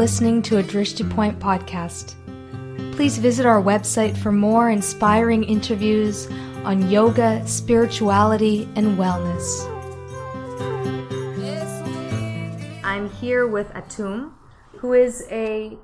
listening 0.00 0.40
to 0.40 0.56
a 0.56 0.62
Drishti 0.62 1.06
Point 1.10 1.38
podcast. 1.38 2.14
Please 2.96 3.18
visit 3.18 3.44
our 3.44 3.62
website 3.62 4.16
for 4.16 4.32
more 4.32 4.70
inspiring 4.70 5.44
interviews 5.44 6.26
on 6.64 6.90
yoga, 6.90 7.46
spirituality, 7.46 8.66
and 8.76 8.96
wellness. 8.96 9.44
I'm 12.82 13.10
here 13.10 13.46
with 13.46 13.68
Atum, 13.74 14.32
who 14.78 14.94
is 14.94 15.26
a 15.30 15.76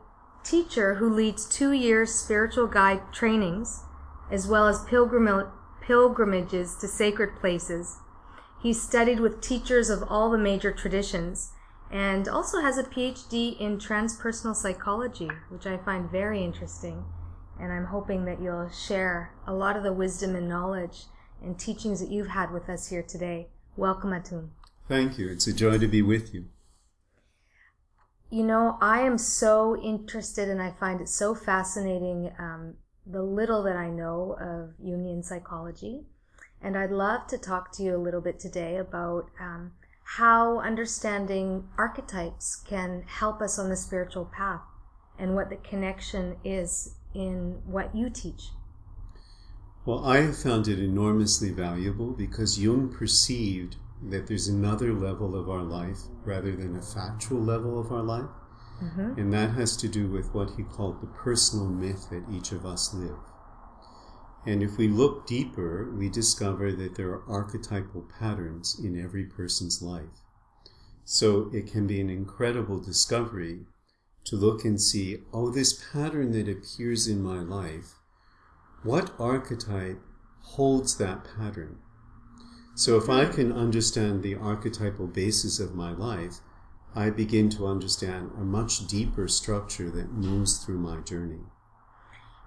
teacher 0.42 0.95
who 0.95 1.12
leads 1.12 1.45
two 1.45 1.73
year 1.73 2.06
spiritual 2.06 2.69
guide 2.69 3.02
trainings 3.12 3.84
as 4.33 4.48
well 4.48 4.66
as 4.66 4.83
pilgrim- 4.84 5.52
pilgrimages 5.83 6.74
to 6.77 6.88
sacred 6.88 7.37
places. 7.37 7.98
He 8.62 8.73
studied 8.73 9.20
with 9.20 9.42
teachers 9.42 9.91
of 9.91 10.02
all 10.09 10.30
the 10.30 10.38
major 10.38 10.73
traditions 10.73 11.52
and 11.90 12.28
also 12.28 12.60
has 12.60 12.78
a 12.78 12.84
PhD 12.84 13.58
in 13.60 13.78
transpersonal 13.78 14.54
psychology, 14.54 15.30
which 15.48 15.66
I 15.66 15.76
find 15.76 16.10
very 16.10 16.42
interesting. 16.42 17.04
And 17.60 17.72
I'm 17.72 17.86
hoping 17.86 18.24
that 18.26 18.40
you'll 18.40 18.68
share 18.68 19.32
a 19.46 19.54
lot 19.54 19.76
of 19.76 19.82
the 19.82 19.92
wisdom 19.92 20.34
and 20.34 20.48
knowledge 20.48 21.04
and 21.42 21.59
teachings 21.59 22.00
that 22.00 22.10
you've 22.10 22.28
had 22.28 22.52
with 22.52 22.68
us 22.68 22.88
here 22.88 23.02
today. 23.02 23.48
Welcome, 23.76 24.10
Atum. 24.10 24.50
Thank 24.88 25.18
you. 25.18 25.28
It's 25.28 25.46
a 25.46 25.52
joy 25.52 25.78
to 25.78 25.88
be 25.88 26.02
with 26.02 26.34
you. 26.34 26.46
You 28.30 28.45
know, 28.45 28.76
I 28.80 29.00
am 29.02 29.18
so 29.18 29.80
interested 29.80 30.48
and 30.48 30.60
I 30.60 30.73
find 30.73 31.00
it 31.00 31.09
so 31.09 31.34
fascinating 31.34 32.32
um, 32.38 32.74
the 33.06 33.23
little 33.23 33.62
that 33.62 33.76
I 33.76 33.88
know 33.88 34.37
of 34.40 34.74
Jungian 34.84 35.24
psychology. 35.24 36.02
And 36.60 36.76
I'd 36.76 36.90
love 36.90 37.26
to 37.28 37.38
talk 37.38 37.70
to 37.73 37.82
you 37.82 37.95
a 37.95 37.98
little 37.98 38.20
bit 38.20 38.40
today 38.40 38.76
about 38.76 39.30
um, 39.40 39.73
how 40.06 40.60
understanding 40.60 41.69
archetypes 41.77 42.62
can 42.65 43.02
help 43.07 43.40
us 43.43 43.59
on 43.59 43.68
the 43.68 43.76
spiritual 43.76 44.24
path 44.24 44.60
and 45.18 45.35
what 45.35 45.51
the 45.51 45.57
connection 45.57 46.37
is 46.45 46.95
in 47.12 47.60
what 47.66 47.93
you 47.93 48.09
teach. 48.09 48.51
Well, 49.84 50.04
I 50.04 50.18
have 50.18 50.38
found 50.38 50.68
it 50.68 50.79
enormously 50.79 51.51
valuable 51.51 52.12
because 52.12 52.60
Jung 52.60 52.88
perceived 52.88 53.77
that 54.09 54.29
there's 54.29 54.46
another 54.46 54.93
level 54.93 55.34
of 55.34 55.51
our 55.51 55.62
life 55.62 56.02
rather 56.24 56.54
than 56.54 56.77
a 56.77 56.82
factual 56.82 57.40
level 57.40 57.80
of 57.80 57.90
our 57.90 58.02
life. 58.02 58.30
Mm-hmm. 58.80 59.18
And 59.18 59.32
that 59.32 59.54
has 59.54 59.77
to 59.79 59.88
do 59.88 60.07
with 60.07 60.32
what 60.32 60.51
he 60.57 60.62
called 60.62 61.01
the 61.01 61.07
personal 61.07 61.66
myth 61.66 62.10
that 62.10 62.24
each 62.30 62.52
of 62.52 62.65
us 62.65 62.95
live. 62.95 63.18
And 64.47 64.62
if 64.62 64.78
we 64.78 64.87
look 64.87 65.27
deeper, 65.27 65.93
we 65.93 66.09
discover 66.09 66.72
that 66.72 66.94
there 66.94 67.11
are 67.11 67.28
archetypal 67.28 68.09
patterns 68.19 68.81
in 68.83 68.99
every 68.99 69.25
person's 69.25 69.83
life. 69.83 70.22
So 71.05 71.50
it 71.53 71.66
can 71.66 71.87
be 71.87 72.00
an 72.00 72.09
incredible 72.09 72.78
discovery 72.78 73.67
to 74.25 74.37
look 74.37 74.65
and 74.65 74.81
see, 74.81 75.19
oh, 75.33 75.50
this 75.50 75.84
pattern 75.93 76.33
that 76.33 76.49
appears 76.49 77.09
in 77.09 77.22
my 77.22 77.41
life, 77.41 77.94
what 78.83 79.12
archetype 79.19 80.00
holds 80.43 80.97
that 80.99 81.25
pattern? 81.37 81.78
So 82.77 82.97
if 82.97 83.09
I 83.09 83.27
can 83.27 83.53
understand 83.53 84.22
the 84.22 84.37
archetypal 84.37 85.06
basis 85.06 85.59
of 85.59 85.75
my 85.75 85.93
life, 85.93 86.41
I 86.94 87.11
begin 87.11 87.50
to 87.50 87.67
understand 87.67 88.31
a 88.37 88.44
much 88.44 88.87
deeper 88.87 89.28
structure 89.28 89.91
that 89.91 90.12
moves 90.12 90.59
through 90.59 90.78
my 90.78 91.00
journey. 91.00 91.41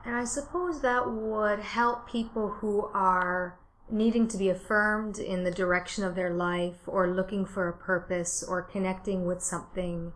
And 0.06 0.16
I 0.16 0.24
suppose 0.24 0.82
that 0.82 1.12
would 1.12 1.60
help 1.60 2.10
people 2.10 2.50
who 2.50 2.90
are 2.94 3.60
needing 3.92 4.28
to 4.28 4.38
be 4.38 4.50
affirmed 4.50 5.20
in 5.20 5.44
the 5.44 5.52
direction 5.52 6.04
of 6.04 6.16
their 6.16 6.34
life 6.34 6.78
or 6.88 7.10
looking 7.10 7.46
for 7.46 7.68
a 7.68 7.74
purpose 7.74 8.44
or 8.44 8.62
connecting 8.62 9.26
with 9.26 9.42
something, 9.42 10.14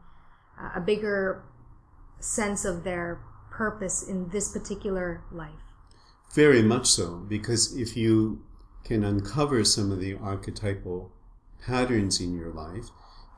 uh, 0.59 0.71
a 0.75 0.81
bigger 0.81 1.43
sense 2.19 2.65
of 2.65 2.83
their 2.83 3.19
purpose 3.51 4.07
in 4.07 4.29
this 4.29 4.51
particular 4.51 5.23
life. 5.31 5.51
Very 6.33 6.61
much 6.61 6.87
so, 6.87 7.17
because 7.27 7.75
if 7.77 7.95
you 7.97 8.43
can 8.83 9.03
uncover 9.03 9.63
some 9.63 9.91
of 9.91 9.99
the 9.99 10.15
archetypal 10.15 11.11
patterns 11.65 12.19
in 12.19 12.35
your 12.35 12.51
life, 12.51 12.89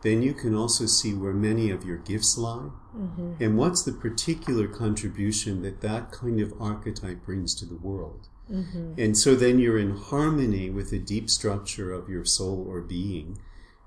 then 0.05 0.21
you 0.21 0.33
can 0.33 0.53
also 0.53 0.85
see 0.85 1.13
where 1.15 1.33
many 1.33 1.71
of 1.71 1.83
your 1.83 1.97
gifts 1.97 2.37
lie 2.37 2.69
mm-hmm. 2.95 3.33
and 3.39 3.57
what's 3.57 3.81
the 3.83 3.91
particular 3.91 4.67
contribution 4.67 5.63
that 5.63 5.81
that 5.81 6.11
kind 6.11 6.39
of 6.39 6.53
archetype 6.59 7.25
brings 7.25 7.55
to 7.55 7.65
the 7.65 7.77
world. 7.77 8.27
Mm-hmm. 8.51 8.93
And 8.99 9.17
so 9.17 9.33
then 9.33 9.57
you're 9.57 9.79
in 9.79 9.97
harmony 9.97 10.69
with 10.69 10.91
the 10.91 10.99
deep 10.99 11.29
structure 11.29 11.91
of 11.91 12.07
your 12.07 12.23
soul 12.23 12.63
or 12.69 12.81
being, 12.81 13.39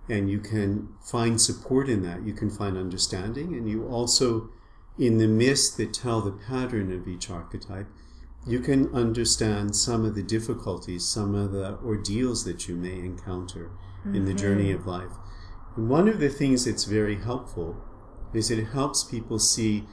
and 0.09 0.29
you 0.29 0.41
can 0.41 0.89
find 1.01 1.41
support 1.41 1.89
in 1.89 2.03
that. 2.03 2.27
You 2.27 2.33
can 2.33 2.51
find 2.51 2.77
understanding, 2.77 3.55
and 3.55 3.71
you 3.71 3.87
also, 3.87 4.51
in 4.99 5.19
the 5.19 5.29
myths 5.29 5.71
that 5.77 5.95
tell 5.95 6.21
the 6.21 6.33
pattern 6.33 6.93
of 6.93 7.07
each 7.07 7.31
archetype, 7.31 7.87
you 8.45 8.59
can 8.59 8.93
understand 8.93 9.77
some 9.77 10.05
of 10.05 10.17
the 10.17 10.23
difficulties, 10.25 11.07
some 11.07 11.37
of 11.37 11.53
the 11.53 11.79
ordeals 11.85 12.45
that 12.45 12.67
you 12.67 12.75
may 12.75 12.99
encounter 12.99 13.71
mm-hmm. 14.01 14.17
in 14.17 14.25
the 14.25 14.35
journey 14.35 14.73
mm-hmm. 14.73 14.81
of 14.81 14.87
life. 14.87 15.13
One 15.79 16.09
of 16.09 16.19
the 16.19 16.29
things 16.29 16.65
that's 16.65 16.85
very 16.85 17.21
helpful 17.21 17.77
is 18.35 18.51
it 18.51 18.65
helps 18.65 19.05
people 19.05 19.39
see 19.39 19.85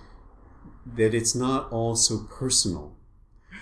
that 0.86 1.14
it's 1.14 1.36
not 1.36 1.72
all 1.72 1.96
so 1.96 2.28
personal, 2.28 2.98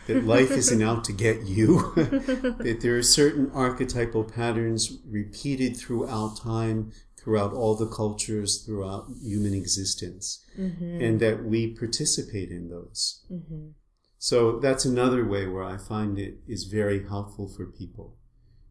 that 0.07 0.23
life 0.35 0.51
isn't 0.51 0.81
out 0.81 1.03
to 1.03 1.11
get 1.11 1.43
you, 1.43 1.91
that 1.95 2.79
there 2.81 2.97
are 2.97 3.03
certain 3.03 3.51
archetypal 3.53 4.23
patterns 4.23 4.99
repeated 5.05 5.75
throughout 5.75 6.37
time, 6.37 6.93
throughout 7.21 7.51
all 7.51 7.75
the 7.75 7.87
cultures, 7.87 8.63
throughout 8.65 9.07
human 9.21 9.53
existence, 9.53 10.45
mm-hmm. 10.57 11.01
and 11.01 11.19
that 11.19 11.43
we 11.43 11.75
participate 11.75 12.51
in 12.51 12.69
those. 12.69 13.25
Mm-hmm. 13.29 13.71
So 14.17 14.59
that's 14.59 14.85
another 14.85 15.25
way 15.25 15.45
where 15.45 15.63
I 15.63 15.75
find 15.75 16.17
it 16.17 16.35
is 16.47 16.63
very 16.63 17.05
helpful 17.05 17.49
for 17.49 17.65
people 17.65 18.15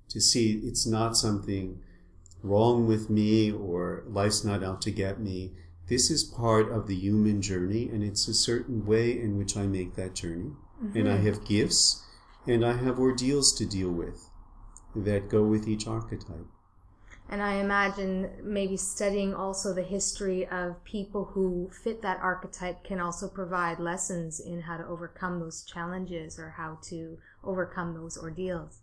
to 0.08 0.22
see 0.22 0.62
it's 0.64 0.86
not 0.86 1.18
something 1.18 1.80
wrong 2.42 2.86
with 2.86 3.08
me 3.08 3.50
or 3.50 4.04
life's 4.06 4.44
not 4.44 4.62
out 4.64 4.82
to 4.82 4.90
get 4.90 5.20
me. 5.20 5.52
This 5.88 6.10
is 6.10 6.24
part 6.24 6.70
of 6.70 6.86
the 6.86 6.94
human 6.94 7.42
journey, 7.42 7.88
and 7.88 8.02
it's 8.02 8.28
a 8.28 8.34
certain 8.34 8.86
way 8.86 9.20
in 9.20 9.36
which 9.36 9.56
I 9.56 9.66
make 9.66 9.94
that 9.96 10.14
journey. 10.14 10.52
Mm-hmm. 10.82 10.98
And 10.98 11.08
I 11.08 11.16
have 11.18 11.44
gifts 11.44 12.04
and 12.46 12.64
I 12.64 12.76
have 12.76 12.98
ordeals 12.98 13.52
to 13.54 13.66
deal 13.66 13.90
with 13.90 14.28
that 14.94 15.28
go 15.28 15.44
with 15.44 15.68
each 15.68 15.86
archetype. 15.86 16.46
And 17.28 17.40
I 17.42 17.54
imagine 17.54 18.30
maybe 18.42 18.76
studying 18.76 19.32
also 19.32 19.72
the 19.72 19.82
history 19.82 20.46
of 20.48 20.84
people 20.84 21.30
who 21.32 21.70
fit 21.82 22.02
that 22.02 22.18
archetype 22.20 22.84
can 22.84 23.00
also 23.00 23.28
provide 23.28 23.78
lessons 23.78 24.38
in 24.38 24.60
how 24.60 24.76
to 24.76 24.86
overcome 24.86 25.40
those 25.40 25.64
challenges 25.64 26.38
or 26.38 26.50
how 26.50 26.78
to 26.88 27.16
overcome 27.42 27.94
those 27.94 28.18
ordeals. 28.18 28.81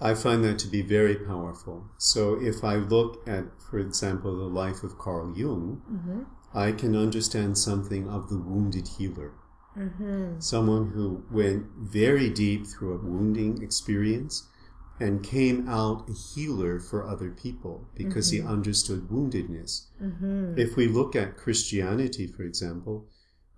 I 0.00 0.14
find 0.14 0.44
that 0.44 0.58
to 0.60 0.68
be 0.68 0.82
very 0.82 1.16
powerful. 1.16 1.86
So 1.98 2.38
if 2.40 2.62
I 2.62 2.76
look 2.76 3.26
at, 3.28 3.44
for 3.60 3.78
example, 3.78 4.36
the 4.36 4.44
life 4.44 4.82
of 4.82 4.98
Carl 4.98 5.36
Jung, 5.36 5.82
mm-hmm. 5.90 6.22
I 6.54 6.72
can 6.72 6.94
understand 6.96 7.58
something 7.58 8.08
of 8.08 8.28
the 8.28 8.38
wounded 8.38 8.88
healer. 8.96 9.32
Mm-hmm. 9.76 10.40
Someone 10.40 10.90
who 10.90 11.24
went 11.30 11.66
very 11.78 12.30
deep 12.30 12.66
through 12.66 12.94
a 12.94 13.04
wounding 13.04 13.62
experience 13.62 14.48
and 15.00 15.22
came 15.22 15.68
out 15.68 16.08
a 16.08 16.12
healer 16.12 16.80
for 16.80 17.06
other 17.06 17.30
people 17.30 17.88
because 17.94 18.32
mm-hmm. 18.32 18.46
he 18.46 18.52
understood 18.52 19.08
woundedness. 19.08 19.86
Mm-hmm. 20.02 20.58
If 20.58 20.76
we 20.76 20.88
look 20.88 21.14
at 21.14 21.36
Christianity, 21.36 22.26
for 22.26 22.42
example, 22.42 23.06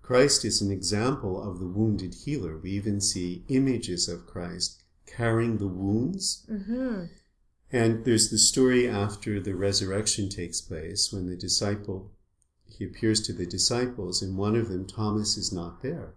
Christ 0.01 0.43
is 0.43 0.61
an 0.61 0.71
example 0.71 1.41
of 1.41 1.59
the 1.59 1.67
wounded 1.67 2.15
healer. 2.25 2.57
We 2.57 2.71
even 2.71 2.99
see 2.99 3.45
images 3.47 4.09
of 4.09 4.27
Christ 4.27 4.80
carrying 5.15 5.57
the 5.57 5.67
wounds. 5.67 6.45
Mm-hmm. 6.51 7.05
And 7.71 8.05
there's 8.05 8.29
the 8.29 8.37
story 8.37 8.87
after 8.87 9.39
the 9.39 9.55
resurrection 9.55 10.29
takes 10.29 10.59
place 10.59 11.11
when 11.11 11.27
the 11.27 11.37
disciple, 11.37 12.11
he 12.65 12.83
appears 12.85 13.21
to 13.21 13.33
the 13.33 13.45
disciples, 13.45 14.21
and 14.21 14.37
one 14.37 14.55
of 14.55 14.69
them, 14.69 14.85
Thomas, 14.85 15.37
is 15.37 15.53
not 15.53 15.81
there. 15.81 16.15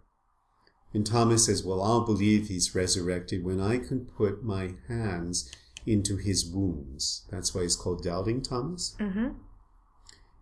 And 0.93 1.07
Thomas 1.07 1.47
says, 1.47 1.65
Well, 1.65 1.83
I'll 1.83 2.05
believe 2.05 2.47
he's 2.47 2.75
resurrected 2.75 3.45
when 3.45 3.61
I 3.61 3.79
can 3.79 4.07
put 4.07 4.45
my 4.45 4.75
hands 4.89 5.51
into 5.87 6.17
his 6.17 6.47
wounds. 6.47 7.27
That's 7.31 7.55
why 7.55 7.63
he's 7.63 7.77
called 7.77 8.03
Doubting 8.03 8.43
Thomas. 8.43 8.97
Mm-hmm. 8.99 9.31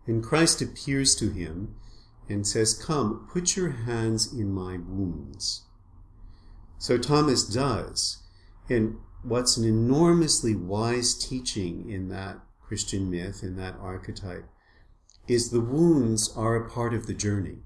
And 0.06 0.22
Christ 0.22 0.60
appears 0.60 1.14
to 1.16 1.30
him 1.30 1.76
and 2.28 2.46
says, 2.46 2.74
Come, 2.74 3.28
put 3.32 3.56
your 3.56 3.70
hands 3.70 4.32
in 4.32 4.52
my 4.52 4.76
wounds. 4.76 5.62
So 6.78 6.98
Thomas 6.98 7.44
does. 7.44 8.21
And 8.68 8.96
what's 9.22 9.56
an 9.56 9.64
enormously 9.64 10.54
wise 10.54 11.14
teaching 11.14 11.90
in 11.90 12.08
that 12.08 12.38
Christian 12.60 13.10
myth, 13.10 13.42
in 13.42 13.56
that 13.56 13.76
archetype, 13.80 14.44
is 15.28 15.50
the 15.50 15.60
wounds 15.60 16.32
are 16.36 16.56
a 16.56 16.68
part 16.68 16.94
of 16.94 17.06
the 17.06 17.14
journey. 17.14 17.58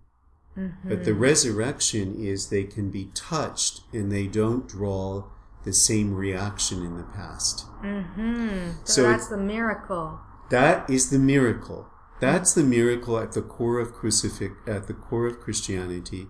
Mm-hmm. 0.57 0.89
But 0.89 1.05
the 1.05 1.15
resurrection 1.15 2.15
is 2.19 2.49
they 2.49 2.65
can 2.65 2.91
be 2.91 3.11
touched 3.15 3.83
and 3.93 4.11
they 4.11 4.27
don't 4.27 4.69
draw 4.69 5.25
the 5.65 5.73
same 5.73 6.15
reaction 6.15 6.85
in 6.85 6.97
the 6.97 7.05
past. 7.05 7.67
Mm-hmm. 7.83 8.71
So, 8.85 8.93
so, 8.93 9.03
that's 9.03 9.29
the 9.29 9.37
miracle. 9.37 10.21
That 10.51 10.89
is 10.89 11.11
the 11.11 11.19
miracle. 11.19 11.89
That's 12.21 12.55
the 12.55 12.65
miracle 12.65 13.19
at 13.19 13.33
the 13.33 13.43
core 13.43 13.79
of 13.81 13.93
crucifix, 13.93 14.55
at 14.67 14.87
the 14.87 14.95
core 14.95 15.27
of 15.27 15.41
Christianity 15.41 16.29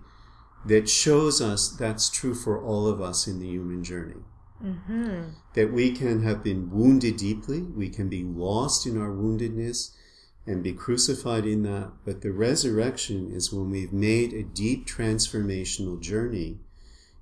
that 0.65 0.89
shows 0.89 1.39
us 1.41 1.69
that's 1.69 2.09
true 2.09 2.35
for 2.35 2.61
all 2.61 2.87
of 2.87 2.99
us 2.99 3.27
in 3.27 3.39
the 3.39 3.47
human 3.47 3.83
journey. 3.83 4.21
Mm-hmm. 4.63 5.23
That 5.53 5.71
we 5.71 5.91
can 5.91 6.23
have 6.23 6.43
been 6.43 6.69
wounded 6.71 7.17
deeply, 7.17 7.61
we 7.61 7.89
can 7.89 8.09
be 8.09 8.23
lost 8.23 8.85
in 8.85 8.99
our 8.99 9.09
woundedness 9.11 9.91
and 10.45 10.63
be 10.63 10.73
crucified 10.73 11.45
in 11.45 11.63
that. 11.63 11.91
But 12.05 12.21
the 12.21 12.31
resurrection 12.31 13.31
is 13.31 13.51
when 13.53 13.69
we've 13.69 13.93
made 13.93 14.33
a 14.33 14.43
deep 14.43 14.87
transformational 14.87 15.99
journey, 16.01 16.59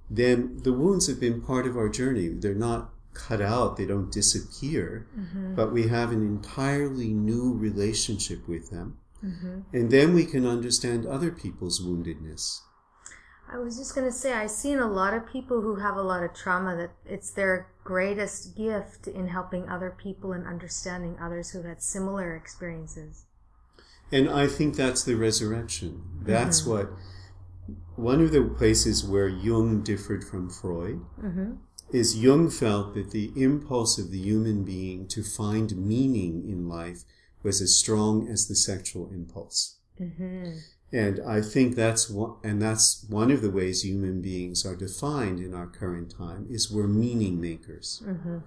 then 0.09 0.59
the 0.63 0.73
wounds 0.73 1.07
have 1.07 1.19
been 1.19 1.41
part 1.41 1.65
of 1.65 1.75
our 1.75 1.89
journey. 1.89 2.27
They're 2.29 2.53
not 2.53 2.91
cut 3.13 3.41
out, 3.41 3.77
they 3.77 3.85
don't 3.85 4.11
disappear, 4.11 5.07
Mm-hmm. 5.17 5.55
but 5.55 5.71
we 5.73 5.87
have 5.87 6.11
an 6.11 6.21
entirely 6.21 7.13
new 7.13 7.53
relationship 7.53 8.47
with 8.47 8.69
them. 8.69 8.97
Mm-hmm. 9.23 9.61
And 9.73 9.89
then 9.89 10.13
we 10.13 10.25
can 10.25 10.45
understand 10.45 11.05
other 11.05 11.31
people's 11.31 11.81
woundedness. 11.81 12.59
I 13.51 13.57
was 13.57 13.77
just 13.77 13.93
going 13.93 14.07
to 14.07 14.13
say, 14.13 14.33
I've 14.33 14.51
seen 14.51 14.79
a 14.79 14.87
lot 14.87 15.13
of 15.13 15.27
people 15.27 15.61
who 15.61 15.75
have 15.75 15.95
a 15.95 16.01
lot 16.01 16.23
of 16.23 16.33
trauma 16.33 16.75
that 16.75 16.91
it's 17.05 17.29
their 17.29 17.67
greatest 17.83 18.57
gift 18.57 19.07
in 19.07 19.27
helping 19.27 19.69
other 19.69 19.95
people 19.95 20.33
and 20.33 20.47
understanding 20.47 21.17
others 21.21 21.51
who've 21.51 21.65
had 21.65 21.81
similar 21.81 22.35
experiences. 22.35 23.25
And 24.11 24.29
I 24.29 24.47
think 24.47 24.75
that's 24.75 25.03
the 25.03 25.15
resurrection. 25.15 26.03
That's 26.21 26.65
what 26.65 26.89
one 27.95 28.21
of 28.21 28.31
the 28.31 28.43
places 28.43 29.03
where 29.03 29.27
Jung 29.27 29.81
differed 29.81 30.23
from 30.23 30.49
Freud 30.49 31.01
Mm-hmm. 31.21 31.53
is 31.91 32.17
Jung 32.17 32.49
felt 32.49 32.93
that 32.95 33.11
the 33.11 33.31
impulse 33.35 33.97
of 33.97 34.11
the 34.11 34.19
human 34.19 34.63
being 34.63 35.07
to 35.09 35.23
find 35.23 35.75
meaning 35.77 36.47
in 36.49 36.67
life 36.67 37.03
was 37.43 37.61
as 37.61 37.77
strong 37.77 38.27
as 38.27 38.47
the 38.47 38.55
sexual 38.55 39.09
impulse. 39.11 39.77
Mm-hmm. 39.99 40.57
And 40.95 41.19
I 41.27 41.41
think 41.41 41.75
that's 41.75 42.09
one, 42.09 42.35
and 42.41 42.61
that's 42.61 43.05
one 43.09 43.29
of 43.29 43.41
the 43.41 43.51
ways 43.51 43.83
human 43.83 44.21
beings 44.21 44.65
are 44.65 44.77
defined 44.77 45.41
in 45.41 45.53
our 45.53 45.67
current 45.67 46.09
time 46.09 46.47
is 46.49 46.71
we're 46.71 46.87
meaning 46.87 47.41
makers. 47.41 48.01
Mm-hmm. 48.05 48.37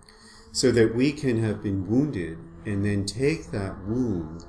So 0.50 0.72
that 0.72 0.94
we 0.94 1.12
can 1.12 1.44
have 1.44 1.62
been 1.62 1.86
wounded 1.86 2.38
and 2.64 2.86
then 2.86 3.04
take 3.04 3.50
that 3.50 3.84
wound 3.84 4.46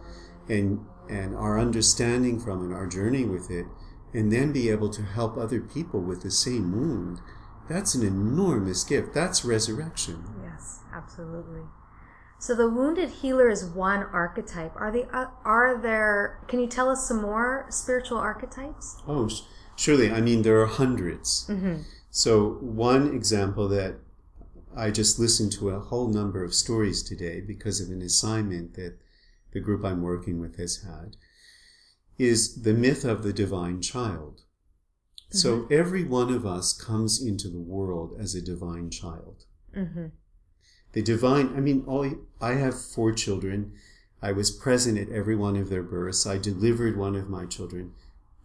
and, 0.48 0.80
and 1.10 1.36
our 1.36 1.60
understanding 1.60 2.40
from 2.40 2.72
it, 2.72 2.74
our 2.74 2.88
journey 2.88 3.26
with 3.26 3.52
it, 3.52 3.66
and 4.14 4.32
then 4.32 4.54
be 4.54 4.70
able 4.70 4.90
to 4.92 5.04
help 5.04 5.36
other 5.36 5.60
people 5.60 6.00
with 6.00 6.22
the 6.22 6.32
same 6.32 6.72
wound. 6.72 7.20
That's 7.68 7.96
an 7.96 8.08
enormous 8.08 8.86
gift. 8.86 9.14
That's 9.14 9.44
resurrection. 9.44 10.24
Yes, 10.42 10.80
absolutely. 10.94 11.64
So 12.40 12.56
the 12.56 12.70
wounded 12.70 13.10
healer 13.10 13.50
is 13.50 13.66
one 13.66 14.02
archetype. 14.02 14.74
Are 14.78 14.96
uh, 15.14 15.28
are 15.44 15.78
there? 15.78 16.40
Can 16.48 16.62
you 16.62 16.68
tell 16.68 16.90
us 16.90 17.06
some 17.06 17.22
more 17.22 17.66
spiritual 17.70 18.18
archetypes? 18.18 19.02
Oh, 19.06 19.28
sh- 19.28 19.42
surely. 19.76 20.10
I 20.10 20.22
mean, 20.22 20.42
there 20.42 20.60
are 20.62 20.68
100s 20.68 21.50
Mm-hmm. 21.50 21.82
So, 22.12 22.58
one 22.62 23.14
example 23.14 23.68
that 23.68 24.00
I 24.76 24.90
just 24.90 25.20
listened 25.20 25.52
to 25.54 25.70
a 25.70 25.80
whole 25.80 26.08
number 26.08 26.44
of 26.44 26.56
stories 26.56 27.04
today 27.04 27.42
because 27.42 27.82
of 27.82 27.90
an 27.90 28.02
assignment 28.02 28.74
that 28.76 28.98
the 29.52 29.60
group 29.60 29.84
I'm 29.84 30.02
working 30.02 30.40
with 30.40 30.58
has 30.58 30.84
had 30.84 31.18
is 32.18 32.64
the 32.64 32.74
myth 32.74 33.06
of 33.06 33.22
the 33.22 33.34
divine 33.34 33.82
child. 33.82 34.42
So, 35.32 35.68
every 35.70 36.04
one 36.04 36.34
of 36.34 36.46
us 36.46 36.74
comes 36.74 37.22
into 37.22 37.50
the 37.50 37.60
world 37.60 38.16
as 38.20 38.34
a 38.34 38.42
divine 38.42 38.90
child. 38.90 39.46
Mm-hmm. 39.76 40.08
The 40.94 41.02
divine, 41.02 41.54
I 41.56 41.60
mean, 41.60 41.84
all, 41.88 42.10
I 42.42 42.54
have 42.54 42.80
four 42.80 43.12
children. 43.12 43.74
I 44.22 44.32
was 44.32 44.52
present 44.52 44.98
at 44.98 45.10
every 45.10 45.36
one 45.36 45.56
of 45.56 45.70
their 45.70 45.84
births. 45.84 46.26
I 46.26 46.38
delivered 46.38 46.98
one 46.98 47.16
of 47.16 47.30
my 47.30 47.46
children. 47.46 47.94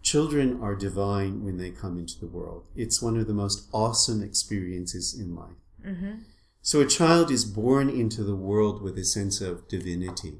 Children 0.03 0.61
are 0.61 0.75
divine 0.75 1.45
when 1.45 1.57
they 1.57 1.71
come 1.71 1.99
into 1.99 2.21
the 2.21 2.27
world. 2.27 2.65
It's 2.77 3.01
one 3.01 3.17
of 3.17 3.27
the 3.27 3.33
most 3.33 3.67
awesome 3.73 4.23
experiences 4.23 5.19
in 5.19 5.35
life. 5.35 5.57
Mm-hmm. 5.85 6.13
So 6.61 6.81
a 6.81 6.87
child 6.87 7.31
is 7.31 7.45
born 7.45 7.89
into 7.89 8.23
the 8.23 8.37
world 8.37 8.83
with 8.83 8.99
a 8.99 9.05
sense 9.05 9.41
of 9.41 9.67
divinity. 9.69 10.35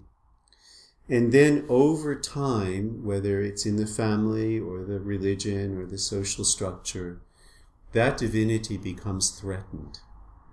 And 1.09 1.33
then 1.33 1.67
over 1.69 2.15
time, 2.15 3.05
whether 3.05 3.43
it's 3.43 3.67
in 3.67 3.77
the 3.77 3.87
family 3.87 4.59
or 4.59 4.85
the 4.85 5.01
religion 5.01 5.79
or 5.79 5.85
the 5.85 5.99
social 5.99 6.45
structure, 6.45 7.21
that 7.93 8.17
divinity 8.17 8.77
becomes 8.77 9.31
threatened. 9.31 10.01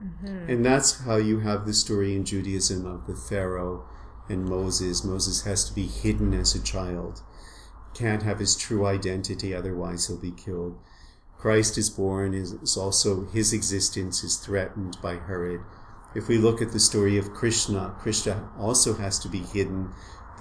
Mm-hmm. 0.03 0.49
And 0.49 0.65
that's 0.65 1.01
how 1.01 1.17
you 1.17 1.39
have 1.39 1.65
the 1.65 1.73
story 1.73 2.15
in 2.15 2.25
Judaism 2.25 2.85
of 2.85 3.07
the 3.07 3.15
Pharaoh 3.15 3.85
and 4.29 4.45
Moses. 4.45 5.03
Moses 5.03 5.43
has 5.43 5.63
to 5.65 5.73
be 5.73 5.85
hidden 5.85 6.33
as 6.33 6.55
a 6.55 6.63
child, 6.63 7.21
can't 7.93 8.23
have 8.23 8.39
his 8.39 8.55
true 8.55 8.85
identity, 8.85 9.53
otherwise 9.53 10.07
he'll 10.07 10.17
be 10.17 10.31
killed. 10.31 10.79
Christ 11.37 11.77
is 11.77 11.89
born, 11.89 12.33
is, 12.33 12.53
is 12.53 12.77
also 12.77 13.25
his 13.25 13.51
existence 13.51 14.23
is 14.23 14.37
threatened 14.37 14.97
by 15.01 15.15
Herod. 15.15 15.61
If 16.13 16.27
we 16.27 16.37
look 16.37 16.61
at 16.61 16.71
the 16.71 16.79
story 16.79 17.17
of 17.17 17.33
Krishna, 17.33 17.95
Krishna 17.99 18.49
also 18.59 18.93
has 18.95 19.17
to 19.19 19.29
be 19.29 19.39
hidden. 19.39 19.89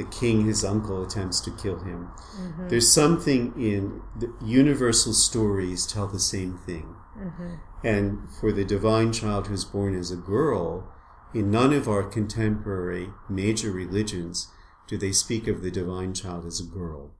The 0.00 0.06
king, 0.06 0.46
his 0.46 0.64
uncle, 0.64 1.02
attempts 1.02 1.40
to 1.40 1.50
kill 1.50 1.80
him. 1.80 2.08
Mm-hmm. 2.34 2.68
There's 2.68 2.90
something 2.90 3.52
in 3.60 4.00
the 4.18 4.32
universal 4.42 5.12
stories 5.12 5.86
tell 5.86 6.06
the 6.06 6.18
same 6.18 6.56
thing. 6.56 6.94
Mm-hmm. 7.18 7.54
And 7.84 8.32
for 8.40 8.50
the 8.50 8.64
divine 8.64 9.12
child 9.12 9.48
who's 9.48 9.66
born 9.66 9.94
as 9.94 10.10
a 10.10 10.16
girl, 10.16 10.90
in 11.34 11.50
none 11.50 11.74
of 11.74 11.86
our 11.86 12.02
contemporary 12.02 13.10
major 13.28 13.70
religions 13.70 14.48
do 14.88 14.96
they 14.96 15.12
speak 15.12 15.46
of 15.46 15.60
the 15.60 15.70
divine 15.70 16.14
child 16.14 16.46
as 16.46 16.60
a 16.60 16.64
girl. 16.64 17.14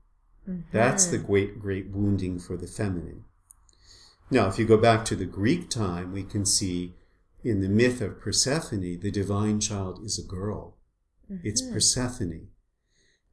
Mm-hmm. 0.49 0.61
That's 0.73 1.05
the 1.05 1.19
great, 1.19 1.59
great 1.59 1.91
wounding 1.91 2.39
for 2.39 2.57
the 2.57 2.65
feminine. 2.65 3.25
Now, 4.31 4.47
if 4.47 4.57
you 4.57 4.65
go 4.65 4.77
back 4.77 5.05
to 5.05 5.15
the 5.15 5.25
Greek 5.25 5.69
time, 5.69 6.13
we 6.13 6.23
can 6.23 6.47
see 6.47 6.95
in 7.43 7.61
the 7.61 7.69
myth 7.69 8.01
of 8.01 8.19
Persephone, 8.19 8.99
the 8.99 9.11
divine 9.11 9.59
child 9.59 9.99
is 10.03 10.17
a 10.17 10.27
girl. 10.27 10.77
It's 11.43 11.61
mm-hmm. 11.61 11.73
Persephone. 11.73 12.47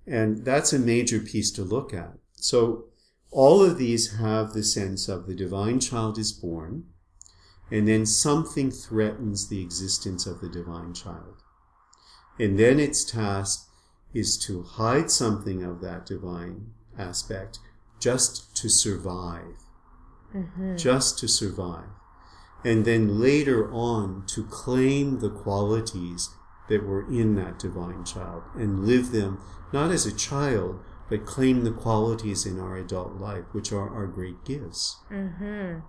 And 0.09 0.45
that's 0.45 0.73
a 0.73 0.79
major 0.79 1.21
piece 1.21 1.51
to 1.53 1.63
look 1.63 1.93
at. 1.93 2.15
So 2.35 2.87
all 3.31 3.63
of 3.63 3.79
these 3.79 4.17
have 4.17 4.53
the 4.53 4.63
sense 4.63 5.09
of 5.09 5.27
the 5.27 5.35
divine 5.35 5.81
child 5.81 6.19
is 6.19 6.33
born, 6.33 6.85
and 7.71 7.87
then 7.87 8.07
something 8.07 8.71
threatens 8.71 9.49
the 9.49 9.61
existence 9.61 10.27
of 10.27 10.41
the 10.41 10.49
divine 10.49 10.95
child. 10.95 11.43
And 12.39 12.59
then 12.59 12.81
its 12.81 13.05
task 13.05 13.69
is 14.15 14.39
to 14.47 14.63
hide 14.63 15.11
something 15.11 15.63
of 15.63 15.81
that 15.83 16.07
divine 16.07 16.73
aspect 16.97 17.59
just 18.01 18.57
to 18.57 18.69
survive. 18.71 19.57
Mm-hmm. 20.35 20.77
Just 20.77 21.19
to 21.19 21.29
survive. 21.29 21.89
And 22.65 22.85
then 22.85 23.21
later 23.21 23.71
on 23.73 24.25
to 24.29 24.45
claim 24.45 25.21
the 25.21 25.31
qualities 25.31 26.31
that 26.69 26.85
were 26.85 27.07
in 27.11 27.35
that 27.37 27.59
divine 27.59 28.05
child 28.05 28.43
and 28.55 28.85
live 28.85 29.11
them 29.13 29.41
not 29.73 29.91
as 29.91 30.07
a 30.07 30.15
child, 30.15 30.81
but 31.09 31.27
claim 31.27 31.65
the 31.65 31.71
qualities 31.71 32.47
in 32.47 32.61
our 32.61 32.77
adult 32.77 33.15
life, 33.15 33.45
which 33.53 33.73
are 33.73 33.89
our 33.89 34.07
great 34.07 34.45
gifts. 34.45 34.97
Mm-hmm. 35.11 35.81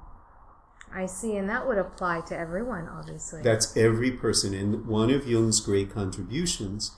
I 0.91 1.05
see, 1.05 1.35
and 1.35 1.47
that 1.49 1.67
would 1.67 1.77
apply 1.77 2.21
to 2.21 2.37
everyone, 2.37 2.87
obviously. 2.87 3.41
That's 3.43 3.75
every 3.77 4.11
person. 4.11 4.53
And 4.53 4.87
one 4.87 5.11
of 5.11 5.27
Jung's 5.27 5.59
great 5.59 5.91
contributions 5.91 6.95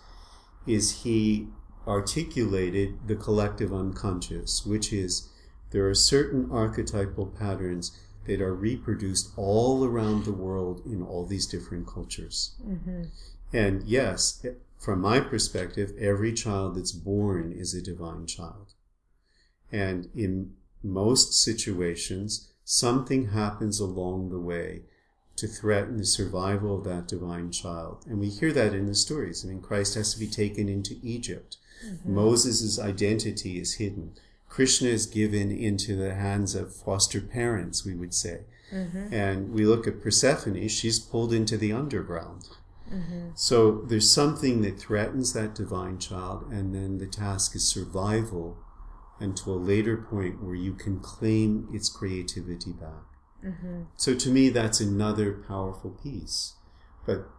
is 0.66 1.04
he 1.04 1.48
articulated 1.88 3.08
the 3.08 3.16
collective 3.16 3.74
unconscious, 3.74 4.66
which 4.66 4.94
is 4.94 5.30
there 5.72 5.88
are 5.90 5.96
certain 5.96 6.50
archetypal 6.52 7.26
patterns 7.26 7.98
that 8.26 8.40
are 8.40 8.54
reproduced 8.54 9.32
all 9.36 9.84
around 9.84 10.26
the 10.26 10.32
world 10.32 10.82
in 10.86 11.02
all 11.02 11.26
these 11.26 11.48
different 11.48 11.88
cultures. 11.88 12.56
mm-hmm. 12.66 13.04
And 13.54 13.84
yes, 13.84 14.46
from 14.80 15.02
my 15.02 15.20
perspective, 15.20 15.94
every 16.00 16.34
child 16.34 16.76
that's 16.76 16.92
born 16.92 17.52
is 17.52 17.74
a 17.74 17.82
divine 17.82 18.26
child. 18.26 18.74
And 19.72 20.10
in 20.16 20.54
most 20.84 21.34
situations, 21.34 22.52
something 22.64 23.30
happens 23.30 23.80
along 23.80 24.30
the 24.30 24.40
way 24.40 24.84
to 25.36 25.48
threaten 25.48 25.98
the 25.98 26.06
survival 26.06 26.78
of 26.78 26.84
that 26.86 27.08
divine 27.08 27.52
child. 27.52 28.06
And 28.08 28.20
we 28.20 28.30
hear 28.30 28.52
that 28.54 28.74
in 28.74 28.86
the 28.86 28.96
stories. 28.96 29.46
I 29.46 29.50
mean, 29.50 29.62
Christ 29.62 29.96
has 29.96 30.14
to 30.14 30.20
be 30.20 30.28
taken 30.28 30.70
into 30.70 31.00
Egypt. 31.02 31.58
Mm-hmm. 31.86 32.16
Moses' 32.16 32.80
identity 32.80 33.60
is 33.60 33.76
hidden. 33.76 34.14
Krishna 34.50 34.90
is 34.90 35.06
given 35.06 35.50
into 35.52 35.96
the 35.96 36.14
hands 36.14 36.56
of 36.56 36.76
foster 36.76 37.22
parents, 37.22 37.86
we 37.86 37.96
would 37.96 38.14
say. 38.14 38.42
Mm-hmm. 38.72 39.14
And 39.14 39.54
we 39.54 39.66
look 39.66 39.88
at 39.88 40.02
Persephone, 40.02 40.68
she's 40.68 41.00
pulled 41.00 41.34
into 41.34 41.58
the 41.58 41.72
underground. 41.72 42.48
Mm-hmm. 42.92 43.30
So 43.36 43.84
there's 43.88 44.12
something 44.12 44.62
that 44.62 44.80
threatens 44.80 45.34
that 45.34 45.56
divine 45.56 45.98
child, 46.00 46.52
and 46.52 46.76
then 46.76 46.98
the 46.98 47.08
task 47.08 47.56
is 47.56 47.68
survival 47.68 48.58
until 49.20 49.54
a 49.54 49.56
later 49.56 49.98
point 49.98 50.44
where 50.44 50.56
you 50.56 50.74
can 50.74 51.00
claim 51.00 51.70
its 51.72 51.90
creativity 51.90 52.74
back. 52.74 53.06
Mm-hmm. 53.46 53.84
So 53.96 54.16
to 54.16 54.30
me, 54.30 54.50
that's 54.50 54.80
another 54.80 55.32
powerful 55.48 55.92
piece. 55.92 56.56
But 57.06 57.30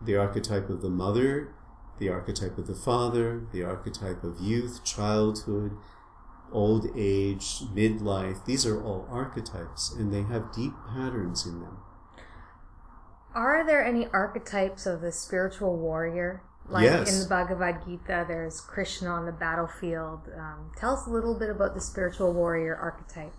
the 0.00 0.16
archetype 0.16 0.70
of 0.70 0.80
the 0.80 0.90
mother 0.90 1.54
the 1.98 2.08
archetype 2.08 2.58
of 2.58 2.66
the 2.66 2.74
father, 2.74 3.46
the 3.52 3.62
archetype 3.62 4.22
of 4.24 4.40
youth, 4.40 4.84
childhood, 4.84 5.72
old 6.52 6.86
age, 6.96 7.60
midlife. 7.74 8.44
These 8.44 8.64
are 8.66 8.82
all 8.82 9.06
archetypes, 9.10 9.92
and 9.92 10.12
they 10.12 10.22
have 10.22 10.54
deep 10.54 10.72
patterns 10.88 11.46
in 11.46 11.60
them. 11.60 11.78
Are 13.34 13.64
there 13.66 13.84
any 13.84 14.06
archetypes 14.12 14.86
of 14.86 15.00
the 15.00 15.12
spiritual 15.12 15.76
warrior? 15.76 16.42
Like 16.68 16.84
Yes. 16.84 17.14
in 17.14 17.22
the 17.22 17.28
Bhagavad 17.28 17.76
Gita, 17.86 18.24
there's 18.28 18.60
Krishna 18.60 19.08
on 19.08 19.24
the 19.26 19.32
battlefield. 19.32 20.28
Um, 20.36 20.70
tell 20.76 20.94
us 20.94 21.06
a 21.06 21.10
little 21.10 21.38
bit 21.38 21.48
about 21.48 21.74
the 21.74 21.80
spiritual 21.80 22.32
warrior 22.34 22.76
archetype. 22.76 23.32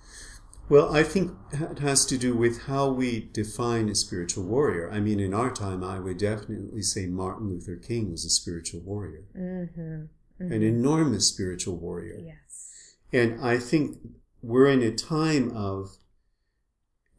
Well, 0.68 0.96
I 0.96 1.04
think 1.04 1.32
it 1.52 1.80
has 1.80 2.06
to 2.08 2.18
do 2.18 2.36
with 2.36 2.64
how 2.64 2.90
we 2.90 3.30
define 3.34 3.90
a 3.90 3.96
spiritual 3.96 4.44
warrior. 4.46 4.90
I 4.92 5.00
mean, 5.00 5.20
in 5.20 5.34
our 5.34 5.52
time, 5.52 5.84
I 5.84 6.00
would 6.00 6.18
definitely 6.20 6.82
say 6.84 7.06
Martin 7.08 7.50
Luther 7.50 7.76
King 7.76 8.12
was 8.12 8.24
a 8.26 8.30
spiritual 8.30 8.82
warrior, 8.82 9.24
Mm-hmm. 9.36 10.06
an 10.52 10.64
enormous 10.64 11.28
spiritual 11.28 11.76
warrior. 11.78 12.18
Yes. 12.20 12.96
And 13.12 13.42
I 13.44 13.58
think 13.58 13.98
we're 14.42 14.68
in 14.68 14.82
a 14.84 14.92
time 14.92 15.52
of 15.56 15.98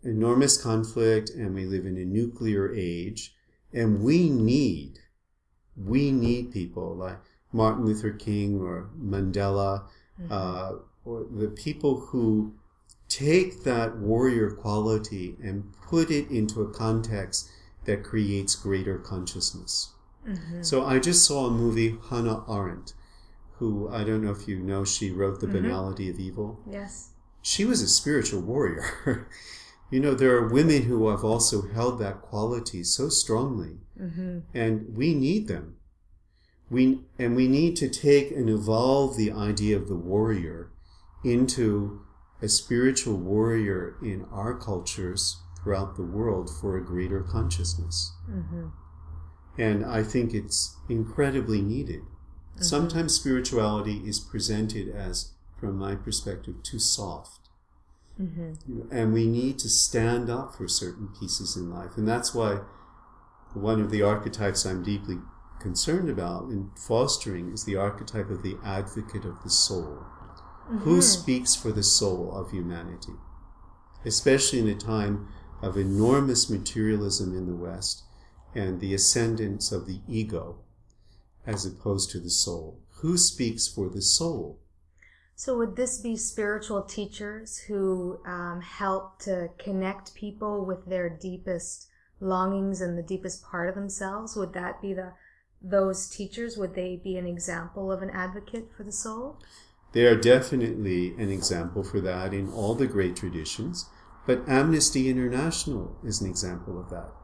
enormous 0.02 0.60
conflict 0.60 1.30
and 1.30 1.54
we 1.54 1.64
live 1.64 1.86
in 1.86 1.96
a 1.96 2.04
nuclear 2.04 2.72
age 2.74 3.34
and 3.72 4.02
we 4.02 4.28
need, 4.28 4.98
we 5.76 6.10
need 6.10 6.52
people 6.52 6.94
like 6.96 7.18
Martin 7.52 7.84
Luther 7.84 8.10
King 8.10 8.60
or 8.60 8.90
Mandela, 9.00 9.84
mm-hmm. 10.20 10.32
uh, 10.32 10.72
or 11.04 11.26
the 11.30 11.48
people 11.48 12.00
who 12.00 12.54
take 13.08 13.64
that 13.64 13.98
warrior 13.98 14.50
quality 14.50 15.36
and 15.42 15.72
put 15.88 16.10
it 16.10 16.30
into 16.30 16.62
a 16.62 16.72
context 16.72 17.48
that 17.84 18.04
creates 18.04 18.54
greater 18.54 18.98
consciousness. 18.98 19.92
Mm-hmm. 20.26 20.62
So 20.62 20.84
I 20.84 20.98
just 20.98 21.24
saw 21.24 21.46
a 21.46 21.50
movie, 21.50 21.96
Hannah 22.10 22.44
Arendt, 22.48 22.94
who 23.58 23.88
I 23.88 24.04
don't 24.04 24.22
know 24.22 24.30
if 24.30 24.46
you 24.46 24.58
know, 24.58 24.84
she 24.84 25.10
wrote 25.10 25.40
The 25.40 25.46
mm-hmm. 25.46 25.62
Banality 25.62 26.10
of 26.10 26.20
Evil. 26.20 26.60
Yes. 26.70 27.10
She 27.42 27.64
was 27.64 27.82
a 27.82 27.88
spiritual 27.88 28.42
warrior. 28.42 29.28
you 29.90 30.00
know, 30.00 30.14
there 30.14 30.36
are 30.36 30.48
women 30.48 30.82
who 30.82 31.08
have 31.08 31.24
also 31.24 31.68
held 31.68 31.98
that 31.98 32.22
quality 32.22 32.84
so 32.84 33.08
strongly, 33.08 33.78
mm-hmm. 34.00 34.40
and 34.54 34.96
we 34.96 35.14
need 35.14 35.48
them. 35.48 35.76
We 36.70 37.00
and 37.18 37.34
we 37.34 37.48
need 37.48 37.76
to 37.76 37.88
take 37.88 38.30
and 38.30 38.48
evolve 38.48 39.16
the 39.16 39.32
idea 39.32 39.76
of 39.76 39.88
the 39.88 39.96
warrior 39.96 40.70
into 41.24 42.02
a 42.40 42.48
spiritual 42.48 43.16
warrior 43.16 43.96
in 44.02 44.24
our 44.30 44.56
cultures 44.56 45.36
throughout 45.62 45.96
the 45.96 46.04
world 46.04 46.48
for 46.60 46.76
a 46.76 46.84
greater 46.84 47.22
consciousness. 47.22 48.12
Mm-hmm. 48.30 48.68
And 49.58 49.84
I 49.84 50.02
think 50.02 50.32
it's 50.32 50.76
incredibly 50.88 51.60
needed. 51.60 52.00
Mm-hmm. 52.00 52.62
Sometimes 52.62 53.14
spirituality 53.14 54.02
is 54.06 54.20
presented 54.20 54.88
as, 54.88 55.32
from 55.58 55.76
my 55.76 55.96
perspective, 55.96 56.62
too 56.62 56.78
soft. 56.78 57.39
Mm-hmm. 58.20 58.82
And 58.90 59.12
we 59.12 59.26
need 59.26 59.58
to 59.60 59.68
stand 59.68 60.28
up 60.28 60.54
for 60.54 60.68
certain 60.68 61.08
pieces 61.18 61.56
in 61.56 61.70
life. 61.70 61.96
And 61.96 62.06
that's 62.06 62.34
why 62.34 62.60
one 63.54 63.80
of 63.80 63.90
the 63.90 64.02
archetypes 64.02 64.66
I'm 64.66 64.82
deeply 64.82 65.16
concerned 65.60 66.08
about 66.10 66.44
in 66.44 66.70
fostering 66.76 67.52
is 67.52 67.64
the 67.64 67.76
archetype 67.76 68.30
of 68.30 68.42
the 68.42 68.56
advocate 68.64 69.24
of 69.24 69.42
the 69.42 69.50
soul. 69.50 70.04
Who 70.68 70.76
mm-hmm. 70.76 71.00
speaks 71.00 71.54
for 71.54 71.72
the 71.72 71.82
soul 71.82 72.32
of 72.32 72.52
humanity? 72.52 73.14
Especially 74.04 74.60
in 74.60 74.68
a 74.68 74.74
time 74.74 75.28
of 75.62 75.76
enormous 75.76 76.48
materialism 76.48 77.36
in 77.36 77.46
the 77.46 77.56
West 77.56 78.04
and 78.54 78.80
the 78.80 78.94
ascendance 78.94 79.72
of 79.72 79.86
the 79.86 80.00
ego 80.08 80.60
as 81.46 81.66
opposed 81.66 82.10
to 82.10 82.20
the 82.20 82.30
soul. 82.30 82.80
Who 83.00 83.16
speaks 83.16 83.66
for 83.66 83.88
the 83.88 84.02
soul? 84.02 84.59
So 85.40 85.56
would 85.56 85.74
this 85.74 85.96
be 85.96 86.16
spiritual 86.16 86.82
teachers 86.82 87.56
who 87.56 88.20
um, 88.26 88.60
help 88.60 89.20
to 89.20 89.48
connect 89.58 90.14
people 90.14 90.66
with 90.66 90.84
their 90.84 91.08
deepest 91.08 91.88
longings 92.20 92.82
and 92.82 92.98
the 92.98 93.02
deepest 93.02 93.42
part 93.42 93.70
of 93.70 93.74
themselves? 93.74 94.36
Would 94.36 94.52
that 94.52 94.82
be 94.82 94.92
the 94.92 95.14
those 95.62 96.10
teachers? 96.10 96.58
Would 96.58 96.74
they 96.74 97.00
be 97.02 97.16
an 97.16 97.26
example 97.26 97.90
of 97.90 98.02
an 98.02 98.10
advocate 98.10 98.68
for 98.76 98.84
the 98.84 98.92
soul? 98.92 99.38
They 99.92 100.04
are 100.04 100.14
definitely 100.14 101.14
an 101.16 101.30
example 101.30 101.84
for 101.84 102.02
that 102.02 102.34
in 102.34 102.52
all 102.52 102.74
the 102.74 102.86
great 102.86 103.16
traditions, 103.16 103.86
but 104.26 104.46
Amnesty 104.46 105.08
International 105.08 105.96
is 106.04 106.20
an 106.20 106.28
example 106.28 106.78
of 106.78 106.90
that. 106.90 107.14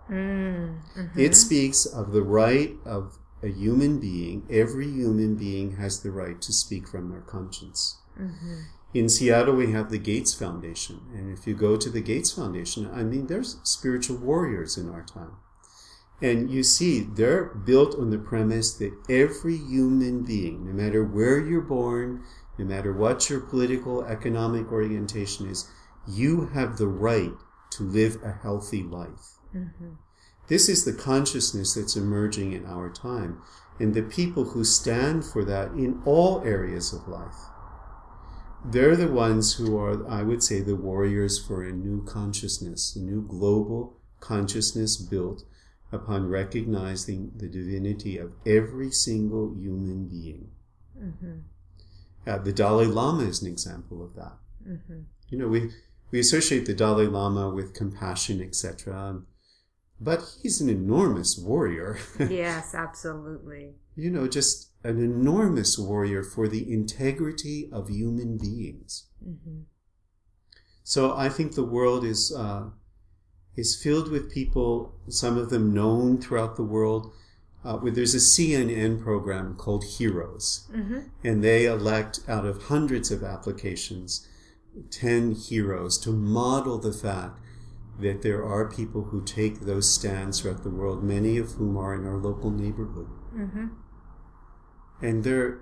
It 1.18 1.35
speaks 1.35 1.85
of 1.85 2.12
the 2.12 2.23
right 2.23 2.76
of 2.87 3.18
a 3.42 3.49
human 3.49 4.00
being, 4.00 4.46
every 4.49 4.90
human 4.90 5.35
being 5.35 5.76
has 5.76 6.00
the 6.00 6.11
right 6.11 6.40
to 6.40 6.52
speak 6.54 6.88
from 6.88 7.11
their 7.11 7.20
conscience. 7.20 7.99
Mm-hmm. 8.18 8.61
In 8.94 9.08
Seattle, 9.08 9.54
we 9.54 9.73
have 9.73 9.90
the 9.90 9.99
Gates 9.99 10.32
Foundation. 10.32 11.00
And 11.14 11.37
if 11.37 11.46
you 11.46 11.54
go 11.54 11.76
to 11.76 11.90
the 11.90 12.00
Gates 12.00 12.32
Foundation, 12.32 12.90
I 12.92 13.02
mean, 13.02 13.26
there's 13.26 13.58
spiritual 13.62 14.16
warriors 14.16 14.78
in 14.78 14.88
our 14.88 15.02
time. 15.02 15.32
And 16.23 16.50
you 16.50 16.62
see, 16.62 17.00
they're 17.00 17.44
built 17.44 17.94
on 17.94 18.08
the 18.08 18.18
premise 18.18 18.73
that 18.75 18.94
every 19.08 19.58
human 19.58 20.25
being, 20.25 20.66
no 20.66 20.73
matter 20.73 21.04
where 21.04 21.38
you're 21.38 21.61
born, 21.61 22.23
no 22.56 22.64
matter 22.64 22.92
what 22.92 23.28
your 23.28 23.40
political, 23.40 24.02
economic 24.04 24.73
orientation 24.73 25.46
is, 25.46 25.70
you 26.08 26.46
have 26.54 26.78
the 26.78 26.87
right 26.87 27.35
to 27.73 27.82
live 27.82 28.18
a 28.23 28.32
healthy 28.32 28.82
life. 28.82 29.37
Mm-hmm. 29.54 29.94
This 30.49 30.68
is 30.68 30.85
the 30.85 30.94
consciousness 30.94 31.75
that's 31.75 31.96
emerging 31.96 32.52
in 32.52 32.64
our 32.64 32.88
time, 32.88 33.42
and 33.78 33.92
the 33.92 34.02
people 34.02 34.44
who 34.44 34.64
stand 34.64 35.25
for 35.25 35.44
that 35.44 35.73
in 35.73 36.00
all 36.06 36.40
areas 36.44 36.94
of 36.94 37.08
life. 37.08 37.35
They're 38.70 38.96
the 38.96 39.08
ones 39.08 39.54
who 39.54 39.78
are, 39.78 40.08
I 40.08 40.23
would 40.23 40.42
say, 40.42 40.61
the 40.61 40.76
warriors 40.76 41.38
for 41.38 41.62
a 41.62 41.73
new 41.73 42.04
consciousness, 42.04 42.96
a 42.96 43.00
new 43.00 43.23
global 43.23 43.96
consciousness 44.20 44.96
built 44.96 45.44
upon 45.92 46.28
recognizing 46.28 47.30
the 47.37 47.49
divinity 47.49 48.18
of 48.18 48.32
every 48.44 48.90
single 48.90 49.54
human 49.54 50.08
being. 50.08 50.49
Uh, 52.26 52.38
the 52.38 52.52
Dalai 52.52 52.87
Lama 52.87 53.23
is 53.25 53.40
an 53.42 53.49
example 53.49 54.02
of 54.04 54.14
that. 54.16 54.32
You 55.28 55.38
know, 55.38 55.49
we 55.49 55.70
we 56.11 56.18
associate 56.18 56.66
the 56.66 56.75
Dalai 56.75 57.06
Lama 57.06 57.50
with 57.50 57.75
compassion, 57.75 58.40
etc. 58.40 59.23
But 60.00 60.23
he's 60.43 60.61
an 60.61 60.69
enormous 60.69 61.38
warrior. 61.38 61.99
yes, 62.19 62.75
absolutely. 62.75 63.75
you 63.97 64.11
know, 64.11 64.29
just 64.29 64.71
an 64.85 65.03
enormous 65.03 65.79
warrior 65.79 66.23
for 66.23 66.49
the 66.49 66.71
integrity 66.73 67.69
of 67.73 67.88
human 67.88 68.37
beings. 68.37 69.07
So 70.85 71.17
I 71.17 71.29
think 71.29 71.55
the 71.55 71.65
world 71.65 72.05
is 72.05 72.33
uh, 72.37 72.71
is 73.57 73.75
filled 73.83 74.11
with 74.11 74.31
people, 74.31 74.95
some 75.09 75.37
of 75.38 75.50
them 75.50 75.73
known 75.75 76.19
throughout 76.21 76.57
the 76.57 76.62
world. 76.62 77.12
Uh, 77.65 77.76
where 77.79 77.91
there's 77.91 78.15
a 78.15 78.19
CNN 78.19 79.03
program 79.03 79.57
called 79.57 79.83
Heroes, 79.83 80.71
and 81.25 81.43
they 81.43 81.65
elect 81.65 82.21
out 82.29 82.45
of 82.45 82.65
hundreds 82.65 83.11
of 83.11 83.25
applications 83.25 84.29
10 84.93 85.33
heroes 85.33 85.99
to 85.99 86.11
model 86.12 86.79
the 86.79 86.93
fact 86.93 87.41
that 87.99 88.23
there 88.23 88.45
are 88.45 88.71
people 88.71 89.05
who 89.05 89.25
take 89.25 89.61
those 89.61 89.93
stands 89.93 90.41
throughout 90.41 90.62
the 90.62 90.71
world, 90.71 91.03
many 91.03 91.38
of 91.38 91.53
whom 91.53 91.76
are 91.76 91.95
in 91.95 92.07
our 92.07 92.19
local 92.19 92.50
neighborhood. 92.50 93.09
Mm-hmm. 93.35 93.67
And 95.00 95.25
they're, 95.25 95.61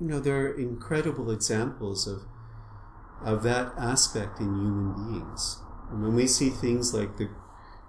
you 0.00 0.08
know, 0.08 0.20
they're 0.20 0.52
incredible 0.52 1.30
examples 1.30 2.06
of, 2.06 2.22
of 3.24 3.42
that 3.44 3.72
aspect 3.78 4.40
in 4.40 4.46
human 4.46 4.94
beings. 4.94 5.60
And 5.90 6.02
when 6.02 6.14
we 6.14 6.26
see 6.26 6.50
things 6.50 6.92
like 6.92 7.16
the 7.16 7.30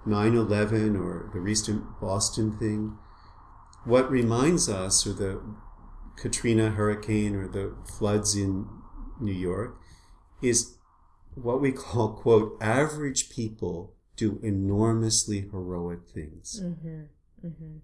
9-11 0.07 0.99
or 0.99 1.29
the 1.33 1.39
recent 1.39 1.83
Boston 1.99 2.57
thing, 2.57 2.97
what 3.85 4.09
reminds 4.11 4.69
us, 4.69 5.05
or 5.07 5.13
the 5.13 5.41
Katrina 6.15 6.71
hurricane 6.71 7.35
or 7.35 7.47
the 7.47 7.75
floods 7.97 8.35
in 8.35 8.67
New 9.19 9.33
York, 9.33 9.79
is 10.41 10.78
what 11.35 11.61
we 11.61 11.71
call, 11.71 12.13
quote, 12.13 12.57
average 12.61 13.29
people 13.29 13.95
do 14.15 14.39
enormously 14.43 15.41
heroic 15.41 15.99
things. 16.13 16.61
Mm-hmm. 16.61 17.47
Mm-hmm. 17.47 17.77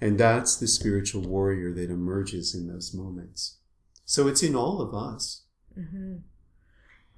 And 0.00 0.18
that's 0.18 0.56
the 0.56 0.68
spiritual 0.68 1.22
warrior 1.22 1.72
that 1.74 1.90
emerges 1.90 2.54
in 2.54 2.68
those 2.68 2.94
moments. 2.94 3.58
So 4.04 4.26
it's 4.28 4.42
in 4.42 4.54
all 4.54 4.80
of 4.80 4.94
us. 4.94 5.44
Mm-hmm. 5.78 6.16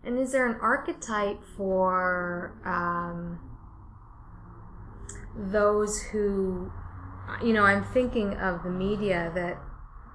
And 0.04 0.18
is 0.18 0.32
there 0.32 0.46
an 0.46 0.58
archetype 0.60 1.42
for 1.56 2.60
um, 2.64 3.38
those 5.36 6.02
who, 6.02 6.72
you 7.42 7.52
know, 7.52 7.64
I'm 7.64 7.84
thinking 7.84 8.34
of 8.34 8.62
the 8.62 8.70
media 8.70 9.30
that, 9.34 9.58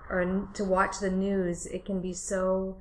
or 0.09 0.50
to 0.53 0.63
watch 0.63 1.00
the 1.00 1.12
news, 1.12 1.65
it 1.67 1.85
can 1.85 2.01
be 2.01 2.13
so 2.13 2.77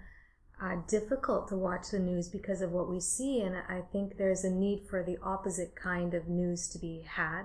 uh, 0.63 0.77
difficult 0.87 1.49
to 1.49 1.57
watch 1.57 1.91
the 1.91 1.99
news 1.99 2.29
because 2.29 2.61
of 2.61 2.73
what 2.73 2.89
we 2.89 3.01
see. 3.01 3.41
And 3.41 3.57
I 3.57 3.83
think 3.93 4.17
there's 4.17 4.45
a 4.45 4.51
need 4.51 4.83
for 4.89 5.03
the 5.03 5.19
opposite 5.23 5.75
kind 5.75 6.15
of 6.15 6.29
news 6.29 6.69
to 6.69 6.79
be 6.79 7.05
had, 7.07 7.45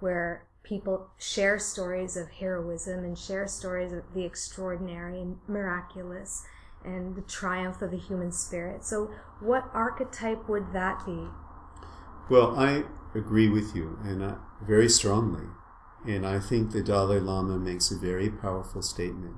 where 0.00 0.46
people 0.62 1.10
share 1.18 1.58
stories 1.58 2.16
of 2.16 2.30
heroism 2.30 3.04
and 3.04 3.18
share 3.18 3.46
stories 3.46 3.92
of 3.92 4.02
the 4.14 4.24
extraordinary 4.24 5.20
and 5.20 5.36
miraculous 5.46 6.44
and 6.84 7.16
the 7.16 7.22
triumph 7.22 7.82
of 7.82 7.90
the 7.90 7.98
human 7.98 8.32
spirit. 8.32 8.84
So, 8.84 9.10
what 9.40 9.68
archetype 9.72 10.48
would 10.48 10.72
that 10.72 11.04
be? 11.04 11.28
Well, 12.30 12.58
I 12.58 12.84
agree 13.14 13.48
with 13.48 13.74
you, 13.74 13.98
and 14.02 14.22
uh, 14.22 14.36
very 14.66 14.88
strongly. 14.88 15.46
And 16.06 16.26
I 16.26 16.38
think 16.38 16.70
the 16.70 16.82
Dalai 16.82 17.20
Lama 17.20 17.58
makes 17.58 17.90
a 17.90 17.96
very 17.96 18.28
powerful 18.28 18.82
statement 18.82 19.36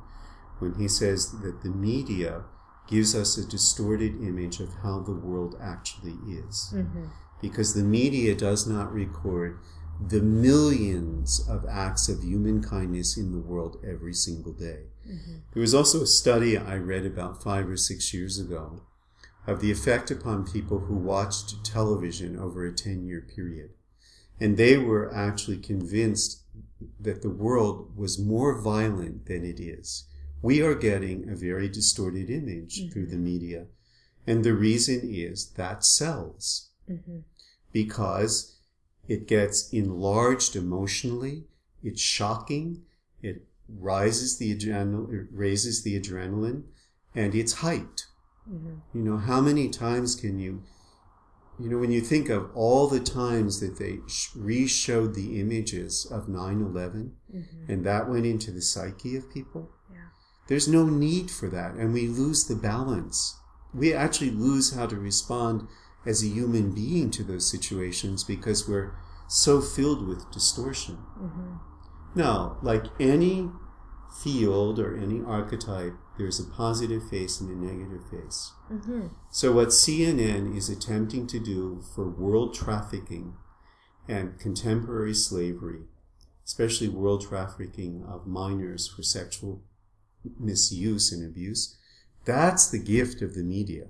when 0.59 0.75
he 0.75 0.89
says 0.89 1.31
that 1.43 1.63
the 1.63 1.69
media 1.69 2.45
gives 2.89 3.15
us 3.15 3.37
a 3.37 3.49
distorted 3.49 4.15
image 4.23 4.61
of 4.61 4.75
how 4.83 5.01
the 5.01 5.15
world 5.15 5.57
actually 5.61 6.17
is. 6.29 6.73
Mm-hmm. 6.75 7.07
Because 7.41 7.75
the 7.75 7.83
media 7.83 8.35
does 8.35 8.67
not 8.67 8.93
record 8.93 9.59
the 10.01 10.21
millions 10.21 11.47
of 11.49 11.65
acts 11.69 12.09
of 12.09 12.23
human 12.23 12.63
kindness 12.63 13.17
in 13.17 13.33
the 13.33 13.39
world 13.39 13.79
every 13.87 14.13
single 14.13 14.53
day. 14.53 14.85
Mm-hmm. 15.09 15.37
There 15.53 15.61
was 15.61 15.75
also 15.75 16.03
a 16.03 16.07
study 16.07 16.57
I 16.57 16.77
read 16.77 17.07
about 17.07 17.43
five 17.43 17.69
or 17.69 17.77
six 17.77 18.13
years 18.13 18.39
ago 18.39 18.83
of 19.47 19.61
the 19.61 19.71
effect 19.71 20.11
upon 20.11 20.45
people 20.45 20.81
who 20.81 20.97
watched 20.97 21.65
television 21.65 22.39
over 22.39 22.67
a 22.67 22.73
10 22.73 23.07
year 23.07 23.21
period. 23.21 23.71
And 24.41 24.57
they 24.57 24.77
were 24.77 25.15
actually 25.15 25.59
convinced 25.59 26.43
that 27.01 27.23
the 27.23 27.31
world 27.31 27.97
was 27.97 28.19
more 28.19 28.61
violent 28.61 29.27
than 29.27 29.45
it 29.45 29.61
is. 29.61 30.05
We 30.47 30.63
are 30.63 30.77
getting 30.77 31.29
a 31.29 31.35
very 31.35 31.69
distorted 31.69 32.31
image 32.31 32.79
mm-hmm. 32.79 32.93
through 32.93 33.07
the 33.07 33.17
media. 33.17 33.67
And 34.29 34.45
the 34.45 34.55
reason 34.55 35.01
is 35.03 35.51
that 35.57 35.85
sells. 35.85 36.69
Mm-hmm. 36.89 37.19
Because 37.73 38.55
it 39.09 39.27
gets 39.27 39.69
enlarged 39.73 40.55
emotionally, 40.55 41.47
it's 41.83 42.01
shocking, 42.01 42.83
it 43.21 43.43
rises 43.69 44.39
the 44.39 44.53
adrenal, 44.53 45.11
it 45.11 45.27
raises 45.33 45.83
the 45.83 46.01
adrenaline, 46.01 46.63
and 47.13 47.35
it's 47.35 47.57
hyped. 47.57 48.05
Mm-hmm. 48.49 48.77
You 48.95 49.03
know, 49.03 49.17
how 49.17 49.41
many 49.41 49.69
times 49.69 50.15
can 50.15 50.39
you, 50.39 50.63
you 51.59 51.69
know, 51.69 51.79
when 51.79 51.91
you 51.91 52.01
think 52.01 52.29
of 52.29 52.53
all 52.55 52.87
the 52.87 53.01
times 53.01 53.59
that 53.59 53.81
they 53.81 53.99
re-showed 54.37 55.17
the 55.17 55.41
images 55.41 56.07
of 56.09 56.29
9-11 56.29 57.11
mm-hmm. 57.35 57.41
and 57.67 57.85
that 57.85 58.09
went 58.09 58.27
into 58.27 58.53
the 58.53 58.63
psyche 58.63 59.17
of 59.17 59.29
people. 59.35 59.73
There's 60.49 60.69
no 60.69 60.87
need 60.87 61.31
for 61.31 61.49
that. 61.49 61.75
And 61.75 61.93
we 61.93 62.07
lose 62.09 62.47
the 62.47 62.57
balance. 62.57 63.39
We 63.75 63.93
actually 63.93 64.31
lose 64.31 64.75
how 64.75 64.87
to 64.87 64.97
respond 64.97 65.69
as 66.07 66.23
a 66.23 66.29
human 66.29 66.73
being 66.73 67.11
to 67.13 67.25
those 67.25 67.51
situations 67.51 68.23
because 68.23 68.69
we're 68.69 68.95
so 69.29 69.61
filled 69.61 70.07
with 70.07 70.31
distortion. 70.31 70.99
Mm-hmm. 71.19 71.55
Now, 72.15 72.59
like 72.63 72.85
any 73.01 73.51
field 74.23 74.79
or 74.79 74.97
any 74.97 75.21
archetype, 75.21 75.95
there's 76.17 76.41
a 76.41 76.45
positive 76.45 77.09
face 77.09 77.41
and 77.41 77.51
a 77.51 77.73
negative 77.73 78.09
face. 78.09 78.53
Mm-hmm. 78.73 79.09
So, 79.31 79.53
what 79.53 79.69
CNN 79.69 80.57
is 80.57 80.71
attempting 80.71 81.27
to 81.27 81.39
do 81.39 81.83
for 81.95 82.09
world 82.09 82.55
trafficking 82.55 83.35
and 84.09 84.39
contemporary 84.39 85.13
slavery, 85.13 85.83
especially 86.45 86.89
world 86.89 87.27
trafficking 87.29 88.05
of 88.09 88.27
minors 88.27 88.89
for 88.89 89.03
sexual 89.03 89.63
misuse 90.39 91.13
and 91.13 91.25
abuse, 91.25 91.77
that's 92.25 92.71
the 92.71 92.79
gift 92.79 93.23
of 93.23 93.35
the 93.35 93.43
media 93.43 93.87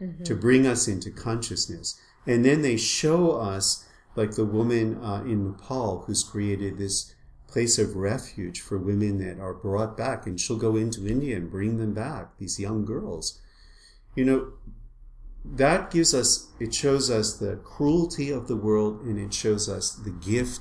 mm-hmm. 0.00 0.24
to 0.24 0.34
bring 0.34 0.66
us 0.66 0.88
into 0.88 1.10
consciousness. 1.10 1.98
And 2.26 2.44
then 2.44 2.62
they 2.62 2.76
show 2.76 3.32
us, 3.32 3.86
like 4.16 4.32
the 4.32 4.44
woman 4.44 5.02
uh, 5.02 5.22
in 5.24 5.46
Nepal 5.46 6.04
who's 6.06 6.24
created 6.24 6.76
this 6.76 7.14
place 7.46 7.78
of 7.78 7.96
refuge 7.96 8.60
for 8.60 8.78
women 8.78 9.18
that 9.18 9.40
are 9.40 9.54
brought 9.54 9.96
back 9.96 10.26
and 10.26 10.38
she'll 10.38 10.58
go 10.58 10.76
into 10.76 11.06
India 11.06 11.36
and 11.36 11.50
bring 11.50 11.78
them 11.78 11.94
back, 11.94 12.36
these 12.38 12.60
young 12.60 12.84
girls. 12.84 13.40
You 14.14 14.24
know, 14.24 14.52
that 15.44 15.90
gives 15.90 16.14
us, 16.14 16.48
it 16.60 16.74
shows 16.74 17.10
us 17.10 17.34
the 17.34 17.56
cruelty 17.56 18.30
of 18.30 18.48
the 18.48 18.56
world 18.56 19.00
and 19.02 19.18
it 19.18 19.32
shows 19.32 19.68
us 19.68 19.94
the 19.94 20.10
gift, 20.10 20.60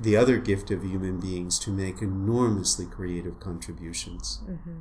the 0.00 0.16
other 0.16 0.38
gift 0.38 0.70
of 0.70 0.82
human 0.82 1.18
beings 1.18 1.58
to 1.60 1.70
make 1.70 2.00
enormously 2.00 2.86
creative 2.86 3.40
contributions. 3.40 4.40
Mm-hmm. 4.44 4.80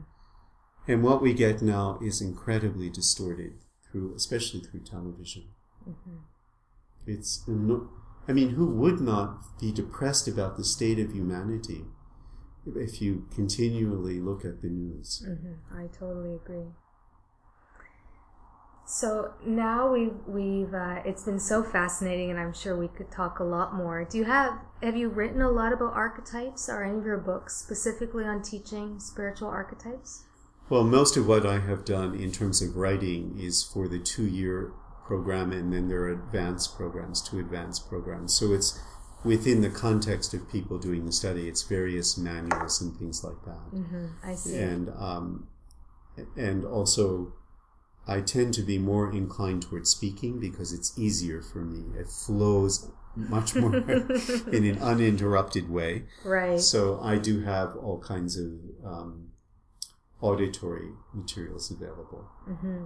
And 0.87 1.03
what 1.03 1.21
we 1.21 1.33
get 1.33 1.61
now 1.61 1.99
is 2.01 2.21
incredibly 2.21 2.89
distorted 2.89 3.53
through, 3.83 4.15
especially 4.15 4.61
through 4.61 4.81
television. 4.81 5.45
Mm-hmm. 5.87 6.17
It's, 7.05 7.43
I 8.27 8.33
mean, 8.33 8.49
who 8.51 8.67
would 8.67 8.99
not 8.99 9.59
be 9.59 9.71
depressed 9.71 10.27
about 10.27 10.57
the 10.57 10.63
state 10.63 10.99
of 10.99 11.13
humanity 11.13 11.85
if 12.75 13.01
you 13.01 13.27
continually 13.33 14.19
look 14.19 14.45
at 14.45 14.61
the 14.61 14.69
news? 14.69 15.25
Mm-hmm. 15.27 15.77
I 15.77 15.87
totally 15.87 16.35
agree. 16.35 16.67
So 18.89 19.33
now 19.45 19.91
we've 19.91 20.15
we've 20.25 20.73
uh, 20.73 21.01
it's 21.03 21.23
been 21.23 21.41
so 21.41 21.61
fascinating, 21.61 22.31
and 22.31 22.39
I'm 22.39 22.53
sure 22.53 22.75
we 22.75 22.87
could 22.87 23.11
talk 23.11 23.39
a 23.39 23.43
lot 23.43 23.75
more. 23.75 24.05
Do 24.05 24.17
you 24.17 24.23
have 24.23 24.59
have 24.81 24.95
you 24.95 25.09
written 25.09 25.41
a 25.41 25.51
lot 25.51 25.73
about 25.73 25.93
archetypes, 25.93 26.69
or 26.69 26.85
any 26.85 26.97
of 26.97 27.05
your 27.05 27.17
books 27.17 27.57
specifically 27.57 28.23
on 28.23 28.41
teaching 28.41 28.97
spiritual 29.01 29.49
archetypes? 29.49 30.23
Well, 30.69 30.85
most 30.85 31.17
of 31.17 31.27
what 31.27 31.45
I 31.45 31.59
have 31.59 31.83
done 31.83 32.15
in 32.15 32.31
terms 32.31 32.61
of 32.61 32.77
writing 32.77 33.37
is 33.37 33.61
for 33.61 33.89
the 33.89 33.99
two 33.99 34.25
year 34.25 34.71
program, 35.05 35.51
and 35.51 35.73
then 35.73 35.89
there 35.89 36.03
are 36.03 36.11
advanced 36.11 36.77
programs, 36.77 37.21
two 37.21 37.39
advanced 37.39 37.89
programs. 37.89 38.33
So 38.35 38.53
it's 38.53 38.79
within 39.25 39.59
the 39.59 39.69
context 39.69 40.33
of 40.33 40.49
people 40.49 40.77
doing 40.77 41.05
the 41.05 41.11
study. 41.11 41.49
It's 41.49 41.63
various 41.63 42.17
manuals 42.17 42.79
and 42.79 42.97
things 42.97 43.21
like 43.21 43.43
that. 43.43 43.75
Mm-hmm. 43.75 44.05
I 44.23 44.35
see. 44.35 44.57
And 44.57 44.89
um, 44.97 45.47
and 46.37 46.63
also, 46.63 47.33
I 48.07 48.21
tend 48.21 48.53
to 48.55 48.61
be 48.61 48.77
more 48.77 49.11
inclined 49.11 49.63
towards 49.63 49.89
speaking 49.89 50.39
because 50.39 50.71
it's 50.71 50.97
easier 50.97 51.41
for 51.41 51.59
me. 51.59 51.99
It 51.99 52.07
flows 52.07 52.89
much 53.15 53.55
more 53.55 53.75
in 53.77 54.65
an 54.65 54.79
uninterrupted 54.81 55.69
way. 55.69 56.03
Right. 56.23 56.59
So 56.59 56.99
I 57.01 57.17
do 57.17 57.41
have 57.41 57.75
all 57.75 57.99
kinds 57.99 58.37
of 58.37 58.51
um, 58.85 59.31
auditory 60.21 60.91
materials 61.13 61.71
available. 61.71 62.29
Mm-hmm. 62.49 62.85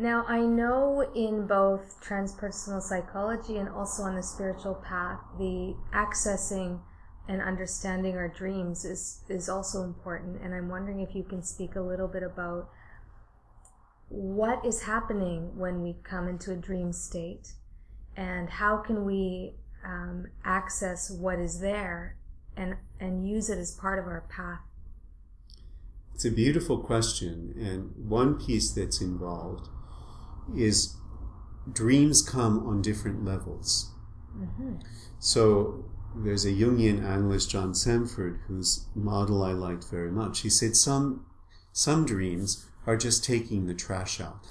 Now, 0.00 0.24
I 0.28 0.40
know 0.40 1.10
in 1.14 1.46
both 1.48 2.00
transpersonal 2.00 2.80
psychology 2.80 3.56
and 3.56 3.68
also 3.68 4.04
on 4.04 4.14
the 4.14 4.22
spiritual 4.22 4.76
path, 4.76 5.18
the 5.38 5.74
accessing 5.92 6.80
and 7.28 7.42
understanding 7.42 8.16
our 8.16 8.28
dreams 8.28 8.84
is, 8.84 9.22
is 9.28 9.48
also 9.48 9.82
important. 9.82 10.40
And 10.40 10.54
I'm 10.54 10.68
wondering 10.68 11.00
if 11.00 11.16
you 11.16 11.24
can 11.24 11.42
speak 11.42 11.74
a 11.74 11.80
little 11.80 12.06
bit 12.06 12.22
about 12.22 12.70
what 14.08 14.64
is 14.64 14.82
happening 14.82 15.56
when 15.56 15.82
we 15.82 15.96
come 16.02 16.28
into 16.28 16.52
a 16.52 16.56
dream 16.56 16.92
state 16.92 17.52
and 18.16 18.48
how 18.48 18.78
can 18.78 19.04
we 19.04 19.54
um, 19.84 20.26
access 20.44 21.10
what 21.10 21.38
is 21.38 21.60
there 21.60 22.16
and, 22.56 22.76
and 23.00 23.28
use 23.28 23.48
it 23.48 23.58
as 23.58 23.70
part 23.70 23.98
of 23.98 24.06
our 24.06 24.24
path. 24.28 24.60
It's 26.14 26.24
a 26.24 26.30
beautiful 26.32 26.78
question, 26.78 27.54
and 27.56 27.92
one 28.08 28.44
piece 28.44 28.72
that's 28.72 29.00
involved 29.00 29.68
is 30.56 30.96
dreams 31.72 32.22
come 32.22 32.66
on 32.66 32.82
different 32.82 33.24
levels. 33.24 33.92
Mm-hmm. 34.36 34.76
So 35.20 35.84
there's 36.16 36.44
a 36.44 36.50
Jungian 36.50 37.04
analyst, 37.04 37.50
John 37.50 37.72
Sanford 37.72 38.40
whose 38.48 38.86
model 38.96 39.44
I 39.44 39.52
liked 39.52 39.88
very 39.88 40.10
much. 40.10 40.40
He 40.40 40.50
said 40.50 40.74
some 40.74 41.24
some 41.72 42.04
dreams 42.04 42.66
are 42.88 42.96
just 42.96 43.24
taking 43.24 43.66
the 43.66 43.74
trash 43.74 44.20
out. 44.20 44.46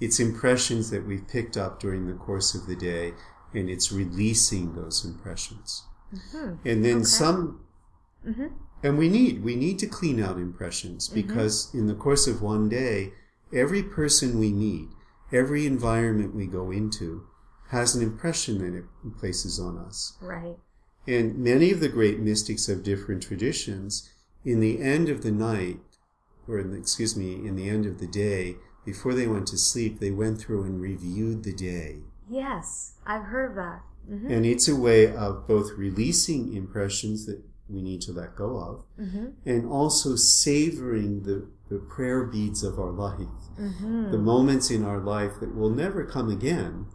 it's 0.00 0.18
impressions 0.18 0.90
that 0.90 1.06
we've 1.06 1.28
picked 1.28 1.56
up 1.56 1.80
during 1.80 2.06
the 2.06 2.14
course 2.14 2.54
of 2.54 2.66
the 2.66 2.76
day, 2.76 3.12
and 3.54 3.70
it's 3.70 3.92
releasing 3.92 4.74
those 4.74 5.04
impressions. 5.04 5.84
Mm-hmm. 6.12 6.68
And 6.68 6.84
then 6.84 6.96
okay. 6.96 7.04
some, 7.04 7.64
mm-hmm. 8.26 8.48
and 8.82 8.98
we 8.98 9.08
need 9.08 9.42
we 9.42 9.56
need 9.56 9.78
to 9.78 9.86
clean 9.86 10.22
out 10.22 10.36
impressions 10.36 11.08
mm-hmm. 11.08 11.20
because 11.20 11.72
in 11.72 11.86
the 11.86 11.94
course 11.94 12.26
of 12.26 12.42
one 12.42 12.68
day, 12.68 13.12
every 13.52 13.82
person 13.82 14.38
we 14.38 14.52
meet 14.52 14.88
every 15.34 15.66
environment 15.66 16.34
we 16.34 16.46
go 16.46 16.70
into 16.70 17.26
has 17.70 17.94
an 17.94 18.02
impression 18.02 18.58
that 18.58 18.78
it 18.78 19.18
places 19.18 19.58
on 19.58 19.76
us. 19.76 20.16
Right. 20.20 20.56
And 21.06 21.38
many 21.38 21.70
of 21.70 21.80
the 21.80 21.88
great 21.88 22.20
mystics 22.20 22.68
of 22.68 22.82
different 22.82 23.22
traditions, 23.22 24.10
in 24.44 24.60
the 24.60 24.80
end 24.80 25.08
of 25.08 25.22
the 25.22 25.32
night, 25.32 25.80
or 26.48 26.58
excuse 26.58 27.16
me, 27.16 27.34
in 27.34 27.56
the 27.56 27.68
end 27.68 27.86
of 27.86 27.98
the 27.98 28.06
day, 28.06 28.56
before 28.84 29.14
they 29.14 29.26
went 29.26 29.46
to 29.48 29.58
sleep, 29.58 29.98
they 29.98 30.10
went 30.10 30.38
through 30.38 30.64
and 30.64 30.80
reviewed 30.80 31.42
the 31.42 31.54
day. 31.54 31.98
Yes, 32.28 32.94
I've 33.06 33.24
heard 33.24 33.56
that. 33.56 33.82
Mm-hmm. 34.10 34.30
And 34.30 34.46
it's 34.46 34.68
a 34.68 34.76
way 34.76 35.14
of 35.14 35.46
both 35.46 35.72
releasing 35.76 36.54
impressions 36.54 37.24
that 37.26 37.42
we 37.68 37.80
need 37.80 38.02
to 38.02 38.12
let 38.12 38.36
go 38.36 38.58
of 38.58 38.84
mm-hmm. 39.00 39.28
and 39.46 39.66
also 39.66 40.16
savoring 40.16 41.22
the, 41.22 41.48
the 41.70 41.78
prayer 41.78 42.24
beads 42.24 42.62
of 42.62 42.78
our 42.78 42.90
life 42.90 43.26
mm-hmm. 43.58 44.10
the 44.10 44.18
moments 44.18 44.70
in 44.70 44.84
our 44.84 44.98
life 44.98 45.32
that 45.40 45.54
will 45.54 45.70
never 45.70 46.04
come 46.04 46.30
again. 46.30 46.86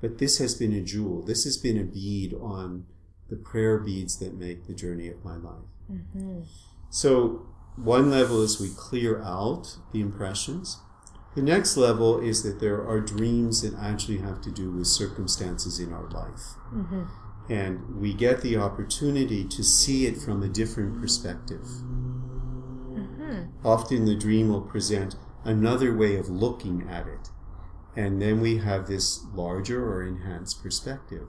But 0.00 0.18
this 0.18 0.38
has 0.38 0.54
been 0.54 0.72
a 0.72 0.82
jewel. 0.82 1.22
This 1.22 1.44
has 1.44 1.56
been 1.56 1.78
a 1.78 1.84
bead 1.84 2.34
on 2.34 2.86
the 3.28 3.36
prayer 3.36 3.78
beads 3.78 4.18
that 4.18 4.34
make 4.34 4.66
the 4.66 4.74
journey 4.74 5.08
of 5.08 5.24
my 5.24 5.36
life. 5.36 5.64
So, 6.90 7.46
one 7.76 8.10
level 8.10 8.42
is 8.42 8.60
we 8.60 8.70
clear 8.70 9.22
out 9.22 9.76
the 9.92 10.00
impressions. 10.00 10.78
The 11.34 11.42
next 11.42 11.76
level 11.76 12.18
is 12.18 12.42
that 12.42 12.60
there 12.60 12.86
are 12.86 13.00
dreams 13.00 13.60
that 13.60 13.78
actually 13.78 14.18
have 14.18 14.40
to 14.42 14.50
do 14.50 14.70
with 14.70 14.86
circumstances 14.86 15.78
in 15.78 15.92
our 15.92 16.08
life. 16.08 16.54
Mm-hmm. 16.72 17.02
And 17.50 18.00
we 18.00 18.14
get 18.14 18.40
the 18.40 18.56
opportunity 18.56 19.44
to 19.44 19.62
see 19.62 20.06
it 20.06 20.16
from 20.16 20.42
a 20.42 20.48
different 20.48 20.98
perspective. 20.98 21.60
Mm-hmm. 21.60 23.42
Often 23.64 24.06
the 24.06 24.16
dream 24.16 24.48
will 24.48 24.62
present 24.62 25.16
another 25.44 25.94
way 25.94 26.16
of 26.16 26.30
looking 26.30 26.88
at 26.88 27.06
it. 27.06 27.28
And 27.94 28.20
then 28.20 28.40
we 28.40 28.58
have 28.58 28.86
this 28.86 29.24
larger 29.34 29.86
or 29.86 30.02
enhanced 30.02 30.62
perspective. 30.62 31.28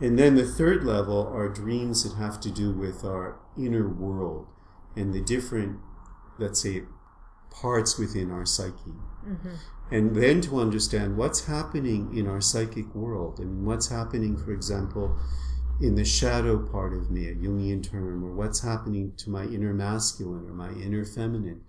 And 0.00 0.18
then 0.18 0.34
the 0.34 0.46
third 0.46 0.82
level 0.82 1.28
are 1.32 1.48
dreams 1.48 2.02
that 2.02 2.20
have 2.20 2.40
to 2.40 2.50
do 2.50 2.72
with 2.72 3.04
our 3.04 3.38
inner 3.56 3.88
world 3.88 4.48
and 4.96 5.14
the 5.14 5.20
different, 5.20 5.78
let's 6.38 6.62
say, 6.62 6.82
parts 7.50 7.98
within 7.98 8.30
our 8.30 8.46
psyche. 8.46 8.94
Mm-hmm. 9.26 9.54
And 9.90 10.14
then 10.14 10.40
to 10.42 10.60
understand 10.60 11.16
what's 11.16 11.46
happening 11.46 12.16
in 12.16 12.28
our 12.28 12.40
psychic 12.40 12.94
world 12.94 13.40
and 13.40 13.66
what's 13.66 13.88
happening, 13.88 14.36
for 14.36 14.52
example, 14.52 15.18
in 15.80 15.94
the 15.94 16.04
shadow 16.04 16.58
part 16.58 16.92
of 16.92 17.10
me, 17.10 17.26
a 17.26 17.34
Jungian 17.34 17.82
term, 17.82 18.24
or 18.24 18.32
what's 18.32 18.60
happening 18.60 19.12
to 19.16 19.30
my 19.30 19.44
inner 19.44 19.72
masculine 19.72 20.48
or 20.48 20.52
my 20.52 20.70
inner 20.72 21.04
feminine. 21.04 21.62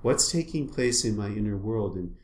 What's 0.00 0.32
taking 0.32 0.68
place 0.68 1.04
in 1.04 1.16
my 1.16 1.28
inner 1.28 1.56
world? 1.56 1.96
And 1.96 2.16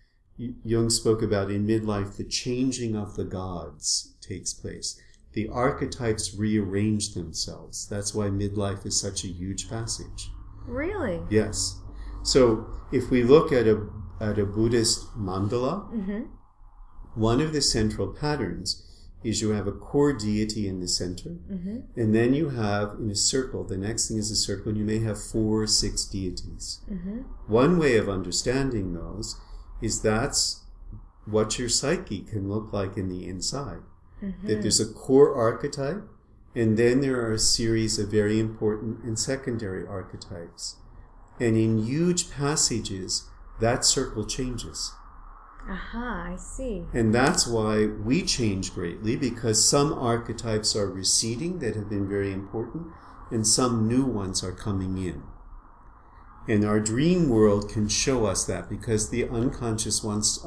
Jung 0.65 0.91
spoke 0.91 1.23
about 1.23 1.51
in 1.51 1.67
midlife, 1.67 2.17
the 2.17 2.25
changing 2.25 2.97
of 2.97 3.15
the 3.15 3.25
gods 3.25 4.17
takes 4.21 4.53
place. 4.53 5.01
The 5.33 5.49
archetypes 5.49 6.35
rearrange 6.35 7.15
themselves. 7.15 7.87
That's 7.89 8.15
why 8.15 8.29
midlife 8.29 8.87
is 8.87 9.01
such 9.01 9.25
a 9.25 9.29
huge 9.29 9.69
passage. 9.69 10.31
Really? 10.67 11.21
Yes. 11.31 11.81
So 12.23 12.67
if 12.93 13.11
we 13.11 13.23
look 13.23 13.53
at 13.53 13.67
a 13.67 13.89
at 14.21 14.39
a 14.39 14.45
Buddhist 14.45 15.17
mandala, 15.17 15.93
mm-hmm. 15.93 16.23
one 17.15 17.41
of 17.41 17.53
the 17.53 17.63
central 17.63 18.09
patterns 18.09 18.85
is 19.25 19.43
you 19.43 19.51
have 19.51 19.67
a 19.67 19.73
core 19.73 20.13
deity 20.13 20.69
in 20.69 20.81
the 20.81 20.89
center, 20.89 21.31
mm-hmm. 21.31 21.79
and 21.97 22.15
then 22.15 22.35
you 22.35 22.51
have 22.51 22.95
in 23.01 23.11
a 23.11 23.17
circle, 23.17 23.65
the 23.65 23.77
next 23.77 24.09
thing 24.09 24.17
is 24.17 24.31
a 24.31 24.37
circle, 24.37 24.69
and 24.69 24.79
you 24.79 24.85
may 24.85 25.01
have 25.01 25.21
four 25.21 25.63
or 25.63 25.67
six 25.67 26.05
deities. 26.05 26.81
Mm-hmm. 26.91 27.21
One 27.47 27.79
way 27.79 27.97
of 27.97 28.09
understanding 28.09 28.95
those 28.95 29.41
is 29.83 30.03
that's 30.03 30.65
what 31.25 31.59
your 31.59 31.69
psyche 31.69 32.21
can 32.21 32.49
look 32.49 32.73
like 32.73 32.97
in 32.97 33.09
the 33.09 33.27
inside. 33.27 33.83
That 34.21 34.27
mm-hmm. 34.27 34.61
there's 34.63 34.81
a 34.81 34.93
core 34.93 35.35
archetype, 35.35 36.03
and 36.55 36.77
then 36.77 37.01
there 37.01 37.21
are 37.21 37.33
a 37.33 37.39
series 37.39 37.99
of 37.99 38.11
very 38.11 38.41
important 38.41 39.05
and 39.05 39.19
secondary 39.19 39.87
archetypes. 39.87 40.77
And 41.39 41.57
in 41.57 41.85
huge 41.85 42.31
passages, 42.31 43.29
that 43.61 43.85
circle 43.85 44.25
changes. 44.25 44.93
Aha, 45.69 46.31
I 46.33 46.37
see. 46.37 46.85
And 46.95 47.15
that's 47.15 47.47
why 47.47 47.87
we 47.87 48.23
change 48.23 48.73
greatly 48.73 49.17
because 49.17 49.69
some 49.69 49.93
archetypes 49.93 50.75
are 50.75 50.91
receding 50.91 51.59
that 51.59 51.77
have 51.77 51.91
been 51.91 52.09
very 52.09 52.33
important 52.33 52.87
and 53.31 53.47
some 53.47 53.87
new 53.87 54.05
ones 54.05 54.43
are 54.43 54.53
coming 54.53 54.97
in. 54.97 55.23
And 56.49 56.65
our 56.65 56.81
dream 56.81 57.29
world 57.29 57.69
can 57.69 57.89
show 57.89 58.25
us 58.25 58.45
that 58.47 58.71
because 58.71 59.11
the 59.11 59.29
unconscious 59.29 60.03
wants, 60.03 60.47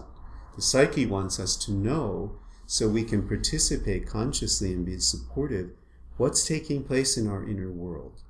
the 0.55 0.61
psyche 0.61 1.05
wants 1.05 1.39
us 1.39 1.55
to 1.65 1.71
know 1.71 2.39
so 2.71 2.87
we 2.87 3.03
can 3.03 3.27
participate 3.27 4.07
consciously 4.07 4.71
and 4.71 4.85
be 4.85 4.97
supportive 4.97 5.71
what's 6.15 6.47
taking 6.47 6.81
place 6.81 7.17
in 7.17 7.27
our 7.27 7.45
inner 7.45 7.69
world. 7.69 8.21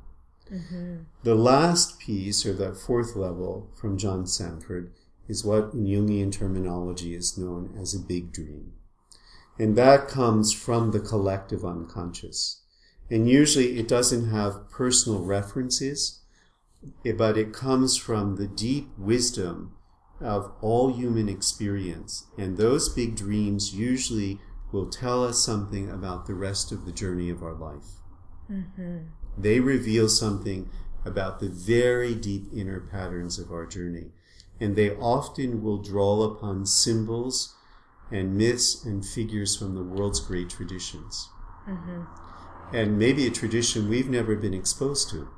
Mm-hmm. 0.51 1.03
The 1.21 1.35
last 1.35 1.99
piece, 1.99 2.43
or 2.43 2.53
that 2.53 2.75
fourth 2.75 3.15
level 3.15 3.69
from 3.79 3.99
John 3.99 4.25
Sanford, 4.25 4.93
is 5.27 5.45
what 5.45 5.75
in 5.75 5.85
Jungian 5.85 6.31
terminology 6.31 7.13
is 7.13 7.37
known 7.37 7.77
as 7.79 7.93
a 7.93 7.99
big 7.99 8.33
dream. 8.33 8.73
And 9.59 9.75
that 9.75 10.07
comes 10.07 10.51
from 10.51 10.89
the 10.89 10.99
collective 10.99 11.63
unconscious. 11.63 12.63
And 13.11 13.29
usually 13.29 13.77
it 13.77 13.87
doesn't 13.87 14.31
have 14.31 14.71
personal 14.71 15.23
references, 15.23 16.21
but 17.05 17.37
it 17.37 17.53
comes 17.53 17.95
from 17.95 18.37
the 18.37 18.47
deep 18.47 18.89
wisdom 18.97 19.75
of 20.21 20.51
all 20.61 20.93
human 20.93 21.27
experience. 21.27 22.27
And 22.37 22.57
those 22.57 22.89
big 22.89 23.15
dreams 23.15 23.73
usually 23.73 24.39
will 24.71 24.89
tell 24.89 25.23
us 25.23 25.43
something 25.43 25.89
about 25.89 26.25
the 26.25 26.33
rest 26.33 26.71
of 26.71 26.85
the 26.85 26.91
journey 26.91 27.29
of 27.29 27.43
our 27.43 27.53
life. 27.53 27.85
Mm-hmm. 28.49 28.97
They 29.37 29.59
reveal 29.59 30.09
something 30.09 30.69
about 31.05 31.39
the 31.39 31.49
very 31.49 32.13
deep 32.13 32.47
inner 32.55 32.79
patterns 32.79 33.39
of 33.39 33.51
our 33.51 33.65
journey. 33.65 34.11
And 34.59 34.75
they 34.75 34.91
often 34.91 35.63
will 35.63 35.81
draw 35.81 36.23
upon 36.23 36.65
symbols 36.65 37.55
and 38.11 38.37
myths 38.37 38.85
and 38.85 39.05
figures 39.05 39.55
from 39.55 39.73
the 39.73 39.83
world's 39.83 40.19
great 40.19 40.49
traditions. 40.49 41.29
Mm-hmm. 41.67 42.03
And 42.75 42.99
maybe 42.99 43.25
a 43.25 43.31
tradition 43.31 43.89
we've 43.89 44.09
never 44.09 44.35
been 44.35 44.53
exposed 44.53 45.09
to. 45.11 45.29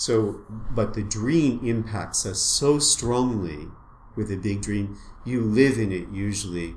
So, 0.00 0.46
but 0.70 0.94
the 0.94 1.02
dream 1.02 1.60
impacts 1.62 2.24
us 2.24 2.40
so 2.40 2.78
strongly 2.78 3.68
with 4.16 4.32
a 4.32 4.38
big 4.38 4.62
dream, 4.62 4.96
you 5.26 5.42
live 5.42 5.76
in 5.76 5.92
it 5.92 6.08
usually 6.10 6.76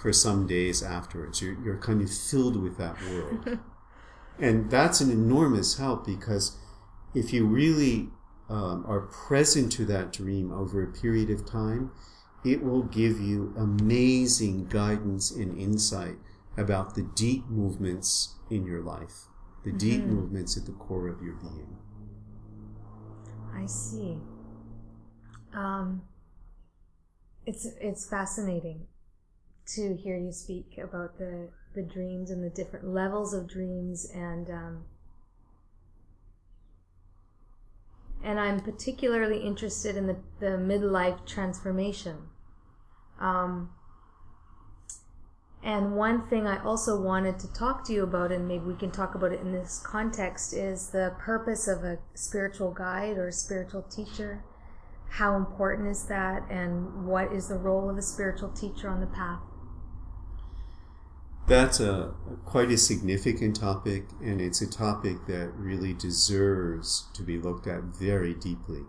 for 0.00 0.14
some 0.14 0.46
days 0.46 0.82
afterwards. 0.82 1.42
You're, 1.42 1.62
you're 1.62 1.76
kind 1.76 2.00
of 2.00 2.10
filled 2.10 2.56
with 2.56 2.78
that 2.78 2.96
world. 3.02 3.58
and 4.38 4.70
that's 4.70 5.02
an 5.02 5.10
enormous 5.10 5.76
help 5.76 6.06
because 6.06 6.56
if 7.14 7.34
you 7.34 7.44
really 7.44 8.08
um, 8.48 8.86
are 8.88 9.10
present 9.28 9.70
to 9.72 9.84
that 9.84 10.10
dream 10.10 10.50
over 10.50 10.82
a 10.82 10.90
period 10.90 11.28
of 11.28 11.44
time, 11.44 11.90
it 12.46 12.64
will 12.64 12.84
give 12.84 13.20
you 13.20 13.52
amazing 13.58 14.68
guidance 14.68 15.30
and 15.30 15.58
insight 15.58 16.16
about 16.56 16.94
the 16.94 17.02
deep 17.14 17.44
movements 17.46 18.36
in 18.48 18.64
your 18.64 18.80
life, 18.80 19.26
the 19.66 19.72
deep 19.72 20.04
movements 20.04 20.56
at 20.56 20.64
the 20.64 20.72
core 20.72 21.08
of 21.08 21.20
your 21.20 21.34
being. 21.34 21.76
I 23.56 23.66
see. 23.66 24.18
Um, 25.54 26.02
it's 27.46 27.66
it's 27.80 28.08
fascinating 28.08 28.86
to 29.66 29.96
hear 29.96 30.16
you 30.16 30.32
speak 30.32 30.78
about 30.78 31.18
the 31.18 31.50
the 31.74 31.82
dreams 31.82 32.30
and 32.30 32.42
the 32.42 32.50
different 32.50 32.86
levels 32.86 33.34
of 33.34 33.48
dreams 33.48 34.10
and 34.14 34.50
um, 34.50 34.84
and 38.24 38.40
I'm 38.40 38.60
particularly 38.60 39.38
interested 39.38 39.96
in 39.96 40.06
the, 40.06 40.16
the 40.40 40.56
midlife 40.56 41.26
transformation. 41.26 42.16
Um, 43.20 43.70
and 45.64 45.96
one 45.96 46.28
thing 46.28 46.46
I 46.46 46.62
also 46.62 47.00
wanted 47.00 47.38
to 47.40 47.52
talk 47.52 47.84
to 47.86 47.92
you 47.92 48.04
about, 48.04 48.30
and 48.30 48.46
maybe 48.46 48.64
we 48.64 48.74
can 48.74 48.90
talk 48.90 49.14
about 49.14 49.32
it 49.32 49.40
in 49.40 49.50
this 49.50 49.82
context, 49.84 50.52
is 50.52 50.90
the 50.90 51.14
purpose 51.18 51.66
of 51.66 51.82
a 51.82 51.98
spiritual 52.14 52.70
guide 52.70 53.16
or 53.16 53.28
a 53.28 53.32
spiritual 53.32 53.82
teacher. 53.82 54.44
How 55.08 55.36
important 55.36 55.88
is 55.88 56.04
that, 56.06 56.42
and 56.50 57.06
what 57.06 57.32
is 57.32 57.48
the 57.48 57.56
role 57.56 57.88
of 57.88 57.96
a 57.96 58.02
spiritual 58.02 58.50
teacher 58.50 58.88
on 58.88 59.00
the 59.00 59.06
path? 59.06 59.40
That's 61.46 61.80
a 61.80 62.14
quite 62.44 62.70
a 62.70 62.76
significant 62.76 63.56
topic, 63.56 64.04
and 64.22 64.40
it's 64.40 64.60
a 64.60 64.70
topic 64.70 65.26
that 65.26 65.52
really 65.56 65.94
deserves 65.94 67.08
to 67.14 67.22
be 67.22 67.38
looked 67.38 67.66
at 67.66 67.82
very 67.84 68.34
deeply. 68.34 68.82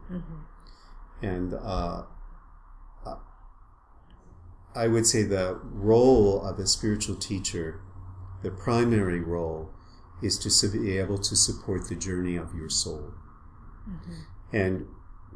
And 1.22 1.54
uh, 1.54 2.04
I 4.76 4.88
would 4.88 5.06
say 5.06 5.24
the 5.24 5.60
role 5.64 6.44
of 6.46 6.60
a 6.60 6.68
spiritual 6.68 7.16
teacher, 7.16 7.80
the 8.44 8.52
primary 8.52 9.22
role, 9.22 9.72
is 10.22 10.38
to 10.40 10.68
be 10.68 10.98
able 10.98 11.18
to 11.20 11.36
support 11.36 11.88
the 11.88 11.96
journey 11.96 12.36
of 12.36 12.54
your 12.54 12.70
soul. 12.70 13.14
Mm-hmm. 13.90 14.14
And 14.52 14.88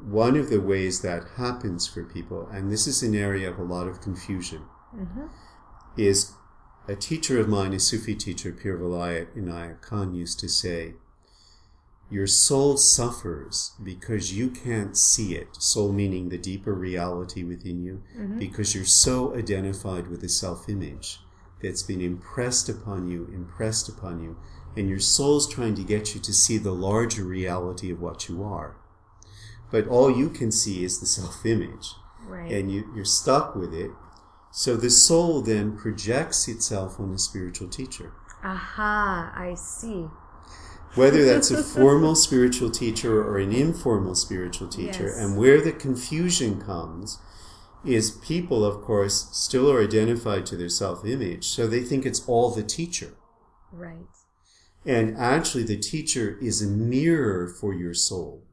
one 0.02 0.36
of 0.36 0.50
the 0.50 0.62
ways 0.62 1.02
that 1.02 1.24
happens 1.38 1.88
for 1.88 2.04
people, 2.04 2.48
and 2.52 2.72
this 2.72 2.88
is 2.88 3.04
an 3.04 3.16
area 3.16 3.50
of 3.50 3.60
a 3.60 3.64
lot 3.64 3.88
of 3.88 4.02
confusion, 4.02 4.64
mm-hmm. 4.96 5.28
is 5.98 6.34
a 6.88 6.96
teacher 6.96 7.40
of 7.40 7.48
mine, 7.48 7.74
a 7.74 7.80
Sufi 7.80 8.16
teacher, 8.16 8.52
Pir 8.52 8.78
Vilayat 8.78 9.36
Inayat 9.38 9.82
Khan, 9.82 10.14
used 10.14 10.40
to 10.40 10.50
say, 10.50 10.96
Your 12.12 12.26
soul 12.28 12.78
suffers 12.78 13.74
because 13.84 14.34
you 14.34 14.50
can't 14.50 14.98
see 14.98 15.36
it, 15.36 15.56
soul 15.58 15.92
meaning 15.92 16.30
the 16.30 16.40
deeper 16.40 16.74
reality 16.74 17.44
within 17.44 17.84
you, 17.84 18.02
mm-hmm. 18.18 18.40
because 18.40 18.74
you're 18.74 18.86
so 18.86 19.36
identified 19.36 20.08
with 20.08 20.22
the 20.22 20.30
self 20.30 20.68
image 20.68 21.20
that's 21.62 21.84
been 21.84 22.02
impressed 22.02 22.68
upon 22.68 23.12
you, 23.12 23.30
impressed 23.34 23.90
upon 23.90 24.24
you, 24.24 24.38
and 24.76 24.90
your 24.90 25.00
soul's 25.00 25.48
trying 25.48 25.76
to 25.76 25.84
get 25.84 26.16
you 26.16 26.22
to 26.22 26.34
see 26.34 26.58
the 26.58 26.72
larger 26.72 27.24
reality 27.24 27.92
of 27.92 28.02
what 28.02 28.28
you 28.28 28.44
are. 28.44 28.76
But 29.72 29.88
all 29.88 30.16
you 30.16 30.30
can 30.30 30.52
see 30.52 30.84
is 30.84 31.00
the 31.00 31.06
self 31.06 31.46
image 31.46 31.94
Right. 32.26 32.52
and 32.52 32.72
you, 32.72 32.92
you're 32.96 33.06
stuck 33.06 33.56
with 33.56 33.74
it. 33.74 33.92
So 34.52 34.76
the 34.76 34.90
soul 34.90 35.42
then 35.42 35.76
projects 35.78 36.48
itself 36.48 37.00
on 37.00 37.12
a 37.12 37.18
spiritual 37.20 37.70
teacher. 37.70 38.14
Aha, 38.44 39.34
I 39.36 39.56
see. 39.56 40.06
Whether 40.96 41.24
that's 41.24 41.52
a 41.52 41.64
formal 41.76 42.16
spiritual 42.16 42.72
teacher 42.72 43.22
or 43.22 43.38
an 43.38 43.52
informal 43.52 44.16
spiritual 44.16 44.68
teacher, 44.68 45.08
Yes. 45.08 45.18
and 45.18 45.38
where 45.38 45.62
the 45.62 45.72
confusion 45.72 46.62
comes 46.62 47.20
is 47.86 48.12
people, 48.12 48.66
of 48.66 48.82
course, 48.82 49.30
still 49.32 49.72
are 49.72 49.82
identified 49.84 50.46
to 50.48 50.58
their 50.58 50.70
self 50.70 51.06
image, 51.06 51.48
so 51.48 51.68
they 51.68 51.82
think 51.82 52.06
it's 52.06 52.28
all 52.28 52.52
the 52.52 52.64
teacher. 52.64 53.14
Right. 53.72 54.08
And 54.86 55.16
actually, 55.18 55.64
the 55.64 55.78
teacher 55.78 56.38
is 56.42 56.62
a 56.62 56.68
mirror 56.68 57.48
for 57.48 57.74
your 57.74 57.94
soul. 57.94 58.44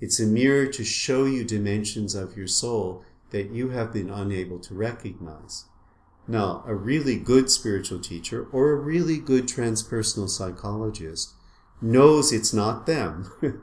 It's 0.00 0.20
a 0.20 0.26
mirror 0.26 0.66
to 0.66 0.84
show 0.84 1.24
you 1.24 1.44
dimensions 1.44 2.14
of 2.14 2.36
your 2.36 2.46
soul 2.46 3.04
that 3.30 3.50
you 3.50 3.70
have 3.70 3.92
been 3.92 4.08
unable 4.10 4.58
to 4.60 4.74
recognize. 4.74 5.64
Now, 6.26 6.62
a 6.66 6.74
really 6.74 7.16
good 7.16 7.50
spiritual 7.50 7.98
teacher 8.00 8.46
or 8.52 8.70
a 8.70 8.76
really 8.76 9.18
good 9.18 9.46
transpersonal 9.46 10.28
psychologist 10.28 11.34
knows 11.80 12.32
it's 12.32 12.52
not 12.52 12.86
them. 12.86 13.30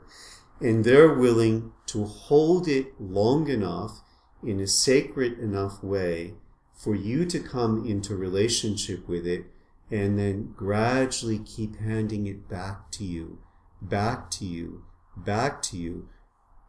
and 0.60 0.84
they're 0.84 1.12
willing 1.12 1.72
to 1.86 2.04
hold 2.04 2.66
it 2.68 3.00
long 3.00 3.48
enough 3.48 4.00
in 4.42 4.60
a 4.60 4.66
sacred 4.66 5.38
enough 5.38 5.82
way 5.82 6.34
for 6.74 6.94
you 6.94 7.24
to 7.24 7.40
come 7.40 7.86
into 7.86 8.14
relationship 8.14 9.08
with 9.08 9.26
it 9.26 9.46
and 9.90 10.18
then 10.18 10.52
gradually 10.56 11.38
keep 11.38 11.76
handing 11.76 12.26
it 12.26 12.48
back 12.48 12.90
to 12.90 13.04
you, 13.04 13.38
back 13.80 14.30
to 14.30 14.44
you, 14.44 14.84
back 15.16 15.62
to 15.62 15.76
you, 15.76 16.08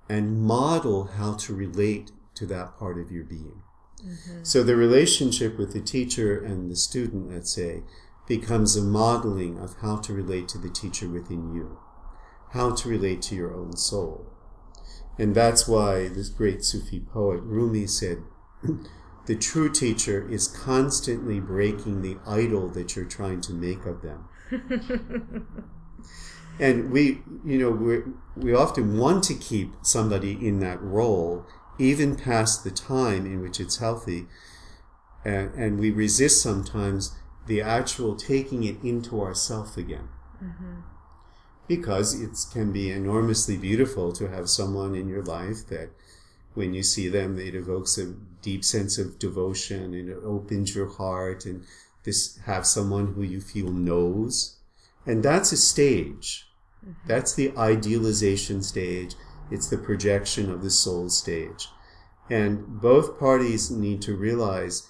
and 0.08 0.42
model 0.42 1.06
how 1.06 1.34
to 1.34 1.54
relate 1.54 2.12
to 2.36 2.46
that 2.46 2.78
part 2.78 2.98
of 2.98 3.12
your 3.12 3.24
being. 3.24 3.62
Mm-hmm. 4.06 4.44
So 4.44 4.64
the 4.64 4.76
relationship 4.76 5.58
with 5.58 5.74
the 5.74 5.82
teacher 5.82 6.40
and 6.40 6.72
the 6.72 6.76
student, 6.76 7.32
let's 7.32 7.54
say, 7.54 7.82
becomes 8.28 8.76
a 8.76 8.82
modeling 8.82 9.58
of 9.58 9.78
how 9.82 9.98
to 9.98 10.14
relate 10.14 10.48
to 10.50 10.58
the 10.58 10.70
teacher 10.70 11.08
within 11.08 11.54
you, 11.54 11.80
how 12.52 12.76
to 12.76 12.90
relate 12.90 13.22
to 13.24 13.36
your 13.36 13.54
own 13.54 13.76
soul. 13.76 14.26
And 15.18 15.34
that's 15.34 15.68
why 15.68 16.10
this 16.10 16.30
great 16.30 16.64
Sufi 16.64 17.00
poet 17.00 17.42
Rumi 17.42 17.88
said, 17.88 18.24
the 19.26 19.36
true 19.36 19.72
teacher 19.72 20.28
is 20.30 20.48
constantly 20.48 21.40
breaking 21.40 22.02
the 22.02 22.18
idol 22.28 22.70
that 22.70 22.96
you're 22.96 23.06
trying 23.06 23.42
to 23.42 23.54
make 23.54 23.86
of 23.86 24.02
them. 24.02 24.28
and 26.60 26.92
we, 26.92 27.22
you 27.46 27.58
know, 27.58 27.72
we 27.72 28.04
we 28.36 28.54
often 28.54 28.98
want 28.98 29.24
to 29.26 29.34
keep 29.34 29.74
somebody 29.82 30.34
in 30.34 30.60
that 30.60 30.82
role, 30.82 31.46
even 31.80 32.16
past 32.16 32.64
the 32.64 32.72
time 32.72 33.26
in 33.26 33.42
which 33.42 33.60
it's 33.60 33.78
healthy. 33.78 34.28
And, 35.26 35.54
and 35.56 35.80
we 35.80 35.92
resist 35.92 36.42
sometimes 36.42 37.16
the 37.48 37.62
actual 37.62 38.16
taking 38.16 38.64
it 38.64 38.84
into 38.84 39.22
ourself 39.22 39.78
again. 39.78 40.10
Mm-hmm. 40.44 40.82
Because 41.68 42.20
it 42.22 42.38
can 42.54 42.72
be 42.72 42.92
enormously 42.92 43.58
beautiful 43.58 44.14
to 44.14 44.28
have 44.30 44.50
someone 44.50 44.96
in 44.96 45.10
your 45.10 45.24
life 45.24 45.68
that 45.68 45.90
when 46.54 46.74
you 46.74 46.84
see 46.84 47.08
them, 47.08 47.38
it 47.40 47.56
evokes 47.56 47.98
a 47.98 48.14
deep 48.42 48.64
sense 48.64 48.98
of 48.98 49.20
devotion 49.20 49.94
and 49.94 50.10
it 50.10 50.18
opens 50.24 50.76
your 50.76 50.88
heart 50.88 51.46
and 51.46 51.66
this 52.04 52.38
have 52.46 52.66
someone 52.66 53.14
who 53.14 53.24
you 53.24 53.42
feel 53.42 53.70
knows. 53.70 54.58
And 55.06 55.24
that's 55.24 55.52
a 55.52 55.58
stage. 55.58 56.48
Mm-hmm. 56.86 57.08
That's 57.08 57.34
the 57.34 57.56
idealization 57.58 58.64
stage. 58.64 59.16
It's 59.52 59.68
the 59.70 59.78
projection 59.78 60.50
of 60.50 60.64
the 60.64 60.70
soul 60.70 61.10
stage. 61.10 61.68
And 62.30 62.82
both 62.82 63.20
parties 63.20 63.72
need 63.72 64.02
to 64.04 64.16
realize 64.16 64.90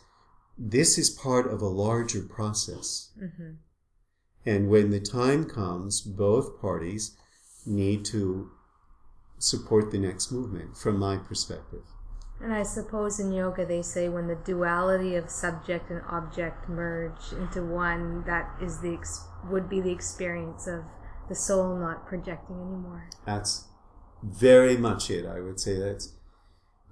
this 0.57 0.97
is 0.97 1.09
part 1.09 1.51
of 1.51 1.61
a 1.61 1.67
larger 1.67 2.21
process. 2.21 3.11
Mm-hmm. 3.21 3.53
And 4.45 4.69
when 4.69 4.91
the 4.91 4.99
time 4.99 5.45
comes, 5.45 6.01
both 6.01 6.59
parties 6.61 7.17
need 7.65 8.05
to 8.05 8.49
support 9.37 9.91
the 9.91 9.99
next 9.99 10.31
movement, 10.31 10.77
from 10.77 10.97
my 10.97 11.17
perspective. 11.17 11.83
And 12.41 12.53
I 12.53 12.63
suppose 12.63 13.19
in 13.19 13.31
yoga 13.31 13.65
they 13.65 13.81
say 13.81 14.09
when 14.09 14.27
the 14.27 14.35
duality 14.35 15.15
of 15.15 15.29
subject 15.29 15.89
and 15.89 16.01
object 16.07 16.69
merge 16.69 17.33
into 17.33 17.63
one, 17.63 18.23
that 18.25 18.49
is 18.61 18.79
the 18.79 18.93
ex- 18.93 19.27
would 19.49 19.69
be 19.69 19.81
the 19.81 19.91
experience 19.91 20.67
of 20.67 20.83
the 21.29 21.35
soul 21.35 21.75
not 21.75 22.05
projecting 22.05 22.55
anymore. 22.55 23.09
That's 23.25 23.65
very 24.23 24.77
much 24.77 25.09
it. 25.09 25.25
I 25.25 25.39
would 25.39 25.59
say 25.59 25.77
that's 25.77 26.13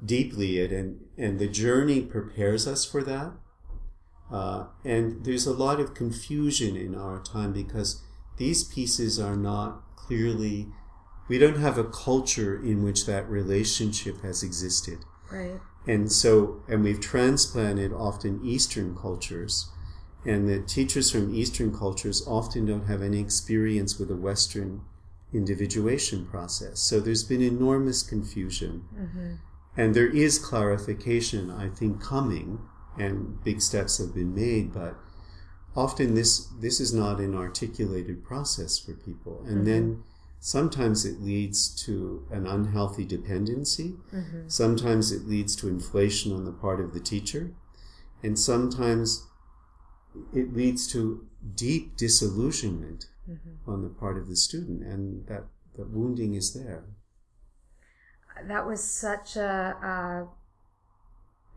deeply 0.04 0.60
it, 0.60 0.72
and 0.72 1.06
and 1.18 1.40
the 1.40 1.48
journey 1.48 2.02
prepares 2.02 2.68
us 2.68 2.86
for 2.86 3.04
that. 3.04 3.34
Uh, 4.32 4.66
and 4.84 5.24
there's 5.24 5.46
a 5.46 5.54
lot 5.54 5.80
of 5.80 5.94
confusion 5.94 6.76
in 6.76 6.96
our 6.96 7.22
time 7.22 7.54
because 7.54 8.02
these 8.38 8.64
pieces 8.64 9.20
are 9.20 9.36
not 9.36 9.84
clearly. 9.96 10.68
We 11.28 11.38
don't 11.38 11.60
have 11.60 11.78
a 11.78 11.84
culture 11.84 12.56
in 12.56 12.84
which 12.84 13.06
that 13.06 13.30
relationship 13.30 14.22
has 14.22 14.44
existed. 14.44 15.00
Right. 15.32 15.60
And 15.88 16.12
so, 16.12 16.64
and 16.68 16.84
we've 16.84 17.00
transplanted 17.00 17.94
often 17.94 18.44
Eastern 18.44 18.96
cultures, 18.96 19.70
and 20.26 20.50
the 20.50 20.60
teachers 20.60 21.12
from 21.12 21.34
Eastern 21.34 21.76
cultures 21.76 22.26
often 22.28 22.66
don't 22.66 22.88
have 22.88 23.04
any 23.04 23.20
experience 23.20 24.00
with 24.00 24.08
the 24.10 24.16
Western 24.16 24.82
individuation 25.34 26.26
process. 26.26 26.80
So 26.80 27.00
there's 27.00 27.24
been 27.24 27.42
enormous 27.42 28.02
confusion. 28.02 28.86
And 29.78 29.94
there 29.94 30.08
is 30.08 30.40
clarification, 30.40 31.52
I 31.52 31.70
think, 31.70 32.02
coming, 32.02 32.60
and 32.98 33.44
big 33.44 33.62
steps 33.62 33.98
have 33.98 34.14
been 34.14 34.34
made, 34.34 34.74
but 34.74 34.96
often 35.76 36.14
this, 36.16 36.48
this 36.60 36.80
is 36.80 36.94
not 36.94 37.20
an 37.20 37.36
articulated 37.36 38.24
process 38.24 38.80
for 38.80 38.94
people. 38.94 39.44
And 39.46 39.58
mm-hmm. 39.58 39.66
then 39.66 40.04
sometimes 40.40 41.06
it 41.06 41.22
leads 41.22 41.70
to 41.86 42.26
an 42.32 42.48
unhealthy 42.48 43.06
dependency. 43.06 43.96
Mm-hmm. 44.14 44.48
Sometimes 44.48 45.12
it 45.12 45.28
leads 45.28 45.56
to 45.58 45.68
inflation 45.68 46.32
on 46.32 46.46
the 46.46 46.52
part 46.52 46.80
of 46.80 46.94
the 46.94 47.00
teacher. 47.00 47.52
And 48.24 48.40
sometimes 48.40 49.28
it 50.34 50.54
leads 50.54 50.88
to 50.94 51.28
deep 51.56 51.98
disillusionment 51.98 53.06
mm-hmm. 53.30 53.70
on 53.70 53.82
the 53.82 53.90
part 53.90 54.18
of 54.18 54.28
the 54.28 54.36
student. 54.36 54.84
And 54.84 55.28
that, 55.28 55.46
that 55.78 55.90
wounding 55.90 56.36
is 56.36 56.54
there. 56.54 56.86
That 58.48 58.66
was 58.66 58.84
such 58.84 59.36
a, 59.36 59.76
a 59.82 60.28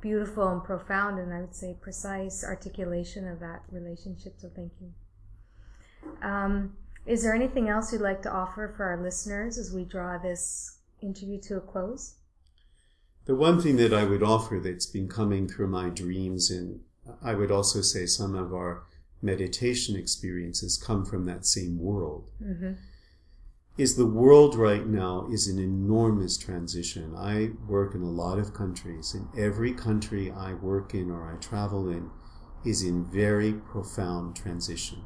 beautiful 0.01 0.49
and 0.49 0.63
profound, 0.63 1.19
and 1.19 1.33
I 1.33 1.41
would 1.41 1.55
say 1.55 1.77
precise 1.81 2.45
articulation 2.45 3.27
of 3.29 3.41
that 3.41 3.63
relationship. 3.71 4.35
So 4.39 4.51
thank 4.55 4.73
you. 4.81 4.93
Um, 6.23 6.77
is 7.07 7.23
there 7.23 7.35
anything 7.35 7.69
else 7.69 7.93
you'd 7.93 8.03
like 8.03 8.23
to 8.23 8.33
offer 8.33 8.73
for 8.77 8.85
our 8.85 9.03
listeners 9.03 9.59
as 9.59 9.73
we 9.73 9.85
draw 9.85 10.19
this 10.19 10.79
interview 11.01 11.41
to 11.43 11.57
a 11.57 11.61
close? 11.61 12.15
The 13.25 13.35
one 13.35 13.61
thing 13.61 13.77
that 13.77 13.93
I 13.93 14.05
would 14.05 14.23
offer 14.23 14.61
that's 14.63 14.87
been 14.87 15.09
coming 15.09 15.49
through 15.49 15.69
my 15.69 15.91
dreams, 15.91 16.51
and 16.51 16.81
I 17.23 17.35
would 17.35 17.51
also 17.51 17.83
say 17.83 18.07
some 18.07 18.35
of 18.35 18.55
our 18.55 18.85
meditation 19.21 19.97
experiences 19.97 20.77
come 20.77 21.05
from 21.05 21.27
that 21.27 21.45
same 21.45 21.79
world, 21.79 22.25
is 23.79 23.95
the 23.95 24.07
world 24.07 24.57
right 24.57 24.85
now 24.85 25.29
is 25.33 25.47
an 25.47 25.61
enormous 25.61 26.37
transition. 26.37 27.15
I 27.17 27.53
work 27.69 27.95
in 27.95 28.03
a 28.03 28.11
lot 28.11 28.41
of 28.41 28.53
countries, 28.53 29.15
and 29.15 29.29
every 29.39 29.73
country 29.73 30.33
I 30.33 30.55
work 30.55 30.95
in 30.95 31.13
or 31.13 31.33
I 31.33 31.37
travel 31.37 31.89
in 31.89 32.11
is 32.65 32.83
in 32.83 33.05
very 33.05 33.53
profound 33.53 34.35
transition. 34.35 35.05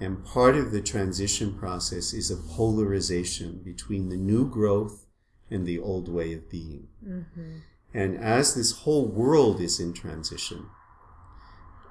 And 0.00 0.24
part 0.24 0.56
of 0.56 0.72
the 0.72 0.82
transition 0.82 1.54
process 1.54 2.12
is 2.12 2.32
a 2.32 2.36
polarization 2.36 3.62
between 3.64 4.08
the 4.08 4.16
new 4.16 4.50
growth 4.50 5.06
and 5.48 5.64
the 5.64 5.78
old 5.78 6.08
way 6.08 6.32
of 6.32 6.50
being. 6.50 6.88
Mm-hmm. 7.06 7.58
And 7.94 8.18
as 8.18 8.56
this 8.56 8.78
whole 8.78 9.06
world 9.06 9.60
is 9.60 9.78
in 9.78 9.92
transition, 9.92 10.66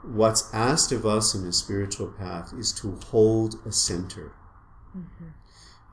what's 0.04 0.54
asked 0.54 0.92
of 0.92 1.06
us 1.06 1.34
in 1.34 1.48
a 1.48 1.54
spiritual 1.54 2.10
path 2.10 2.54
is 2.60 2.74
to 2.74 3.00
hold 3.06 3.56
a 3.66 3.72
center. 3.72 4.34
Mm-hmm. 4.96 5.30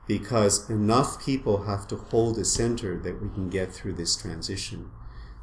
Because 0.07 0.69
enough 0.69 1.23
people 1.23 1.63
have 1.63 1.87
to 1.87 1.95
hold 1.95 2.37
a 2.37 2.45
center 2.45 2.97
that 2.99 3.21
we 3.21 3.29
can 3.29 3.49
get 3.49 3.71
through 3.71 3.93
this 3.93 4.15
transition. 4.15 4.91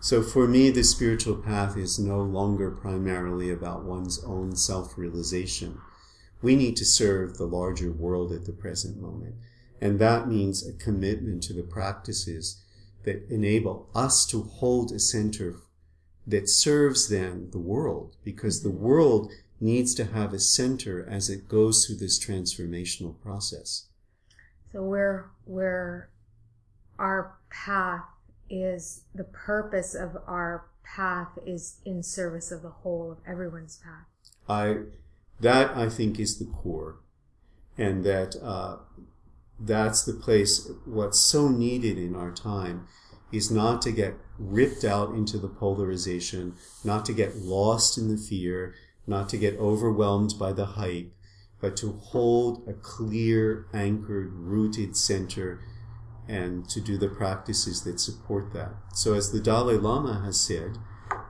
So 0.00 0.22
for 0.22 0.46
me, 0.46 0.70
the 0.70 0.84
spiritual 0.84 1.36
path 1.36 1.76
is 1.76 1.98
no 1.98 2.22
longer 2.22 2.70
primarily 2.70 3.50
about 3.50 3.84
one's 3.84 4.22
own 4.22 4.54
self 4.56 4.96
realization. 4.96 5.80
We 6.40 6.54
need 6.54 6.76
to 6.76 6.84
serve 6.84 7.36
the 7.36 7.46
larger 7.46 7.90
world 7.90 8.32
at 8.32 8.44
the 8.44 8.52
present 8.52 9.00
moment. 9.00 9.34
And 9.80 9.98
that 9.98 10.28
means 10.28 10.66
a 10.66 10.72
commitment 10.72 11.42
to 11.44 11.52
the 11.52 11.62
practices 11.62 12.62
that 13.04 13.28
enable 13.30 13.88
us 13.94 14.26
to 14.26 14.42
hold 14.42 14.92
a 14.92 14.98
center 14.98 15.56
that 16.26 16.48
serves 16.48 17.08
then 17.08 17.48
the 17.52 17.58
world, 17.58 18.16
because 18.22 18.62
the 18.62 18.70
world 18.70 19.32
needs 19.60 19.94
to 19.94 20.04
have 20.04 20.32
a 20.32 20.38
center 20.38 21.06
as 21.08 21.30
it 21.30 21.48
goes 21.48 21.86
through 21.86 21.96
this 21.96 22.22
transformational 22.22 23.18
process. 23.20 23.87
So 24.72 24.82
where 24.82 25.30
where 25.44 26.10
our 26.98 27.36
path 27.50 28.04
is 28.50 29.02
the 29.14 29.24
purpose 29.24 29.94
of 29.94 30.16
our 30.26 30.66
path 30.84 31.28
is 31.46 31.80
in 31.84 32.02
service 32.02 32.50
of 32.50 32.62
the 32.62 32.70
whole 32.70 33.12
of 33.12 33.18
everyone's 33.26 33.78
path. 33.78 34.06
I 34.48 34.82
That 35.40 35.76
I 35.76 35.88
think 35.88 36.18
is 36.18 36.38
the 36.38 36.46
core, 36.46 37.00
and 37.76 38.04
that 38.04 38.36
uh, 38.42 38.78
that's 39.58 40.04
the 40.04 40.14
place. 40.14 40.70
What's 40.84 41.20
so 41.20 41.48
needed 41.48 41.98
in 41.98 42.14
our 42.14 42.32
time 42.32 42.86
is 43.30 43.50
not 43.50 43.82
to 43.82 43.92
get 43.92 44.14
ripped 44.38 44.84
out 44.84 45.10
into 45.14 45.38
the 45.38 45.48
polarization, 45.48 46.54
not 46.82 47.04
to 47.04 47.12
get 47.12 47.36
lost 47.36 47.98
in 47.98 48.08
the 48.08 48.16
fear, 48.16 48.74
not 49.06 49.28
to 49.28 49.36
get 49.36 49.58
overwhelmed 49.58 50.34
by 50.38 50.52
the 50.52 50.64
hype, 50.64 51.12
but 51.60 51.76
to 51.78 51.92
hold 51.92 52.66
a 52.68 52.72
clear, 52.72 53.66
anchored, 53.72 54.32
rooted 54.32 54.96
center 54.96 55.60
and 56.28 56.68
to 56.68 56.80
do 56.80 56.98
the 56.98 57.08
practices 57.08 57.82
that 57.84 57.98
support 57.98 58.52
that. 58.52 58.74
So, 58.92 59.14
as 59.14 59.32
the 59.32 59.40
Dalai 59.40 59.76
Lama 59.76 60.20
has 60.24 60.38
said, 60.38 60.76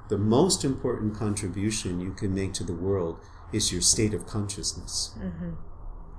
the 0.08 0.18
most 0.18 0.64
important 0.64 1.14
contribution 1.14 2.00
you 2.00 2.12
can 2.12 2.34
make 2.34 2.52
to 2.54 2.64
the 2.64 2.74
world 2.74 3.20
is 3.52 3.72
your 3.72 3.80
state 3.80 4.12
of 4.12 4.26
consciousness. 4.26 5.14
Mm-hmm. 5.18 5.50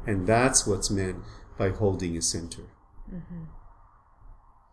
And 0.08 0.26
that's 0.26 0.66
what's 0.66 0.90
meant 0.90 1.18
by 1.58 1.70
holding 1.70 2.16
a 2.16 2.22
center. 2.22 2.70
Mm-hmm. 3.14 3.44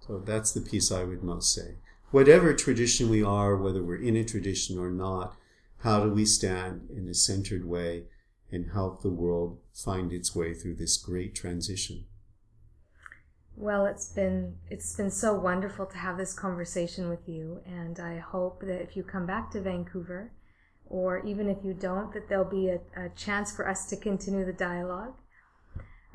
So, 0.07 0.23
that's 0.25 0.53
the 0.53 0.61
piece 0.61 0.93
I 0.93 1.03
would 1.03 1.25
most 1.25 1.53
say. 1.53 1.77
Whatever 2.13 2.55
tradition 2.55 3.11
we 3.11 3.25
are, 3.25 3.57
whether 3.57 3.83
we're 3.83 4.01
in 4.01 4.15
a 4.15 4.25
tradition 4.25 4.79
or 4.79 4.91
not, 4.91 5.35
how 5.79 6.05
do 6.05 6.11
we 6.11 6.25
stand 6.25 6.89
in 6.97 7.09
a 7.09 7.15
centered 7.15 7.65
way 7.65 8.05
and 8.57 8.73
help 8.73 9.03
the 9.03 9.11
world 9.11 9.61
find 9.73 10.13
its 10.13 10.35
way 10.35 10.55
through 10.55 10.75
this 10.75 10.97
great 10.97 11.35
transition? 11.35 12.07
Well, 13.55 13.87
it's 13.87 14.13
been 14.13 14.57
it's 14.69 14.95
been 14.97 15.11
so 15.11 15.33
wonderful 15.35 15.87
to 15.87 15.97
have 15.97 16.19
this 16.19 16.35
conversation 16.35 17.09
with 17.09 17.27
you, 17.27 17.61
and 17.65 17.99
I 18.01 18.19
hope 18.19 18.61
that 18.61 18.83
if 18.83 18.97
you 18.97 19.03
come 19.03 19.27
back 19.27 19.51
to 19.53 19.61
Vancouver, 19.61 20.33
or 20.85 21.25
even 21.25 21.49
if 21.49 21.59
you 21.65 21.73
don't, 21.73 22.13
that 22.13 22.29
there'll 22.29 22.45
be 22.45 22.69
a, 22.69 22.81
a 22.97 23.09
chance 23.11 23.55
for 23.55 23.69
us 23.69 23.87
to 23.91 23.97
continue 23.97 24.45
the 24.45 24.53
dialogue. 24.53 25.15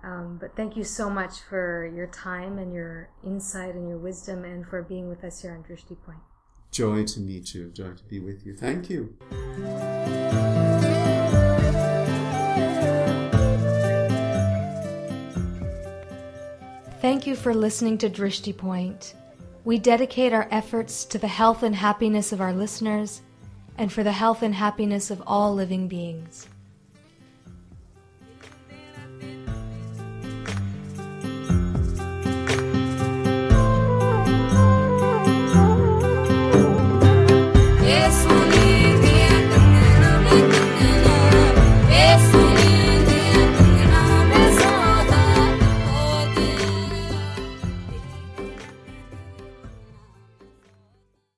Um, 0.04 0.38
but 0.40 0.56
thank 0.56 0.76
you 0.76 0.84
so 0.84 1.10
much 1.10 1.42
for 1.42 1.92
your 1.96 2.08
time 2.08 2.58
and 2.58 2.74
your 2.74 3.10
insight 3.24 3.76
and 3.76 3.88
your 3.88 3.98
wisdom, 3.98 4.44
and 4.44 4.66
for 4.66 4.84
being 4.84 5.10
with 5.10 5.24
us 5.24 5.42
here 5.42 5.54
on 5.54 5.64
Drishti 5.64 5.98
Point. 6.06 6.20
Joy 6.72 7.06
to 7.06 7.20
meet 7.20 7.56
you. 7.56 7.72
Joy 7.72 7.94
to 7.94 8.04
be 8.04 8.20
with 8.20 8.46
you. 8.46 8.56
Thank 8.56 8.90
you. 8.90 9.18
Thank 17.02 17.26
you 17.26 17.36
for 17.36 17.56
listening 17.56 17.98
to 17.98 18.12
Drishti 18.12 18.56
Point. 18.56 19.16
We 19.66 19.80
dedicate 19.80 20.34
our 20.34 20.48
efforts 20.52 21.04
to 21.06 21.18
the 21.18 21.28
health 21.28 21.64
and 21.64 21.76
happiness 21.76 22.32
of 22.32 22.42
our 22.42 22.54
listeners 22.54 23.24
and 23.76 23.92
for 23.92 24.04
the 24.04 24.12
health 24.12 24.44
and 24.44 24.54
happiness 24.54 25.10
of 25.10 25.24
all 25.26 25.56
living 25.56 25.88
beings. 25.88 26.48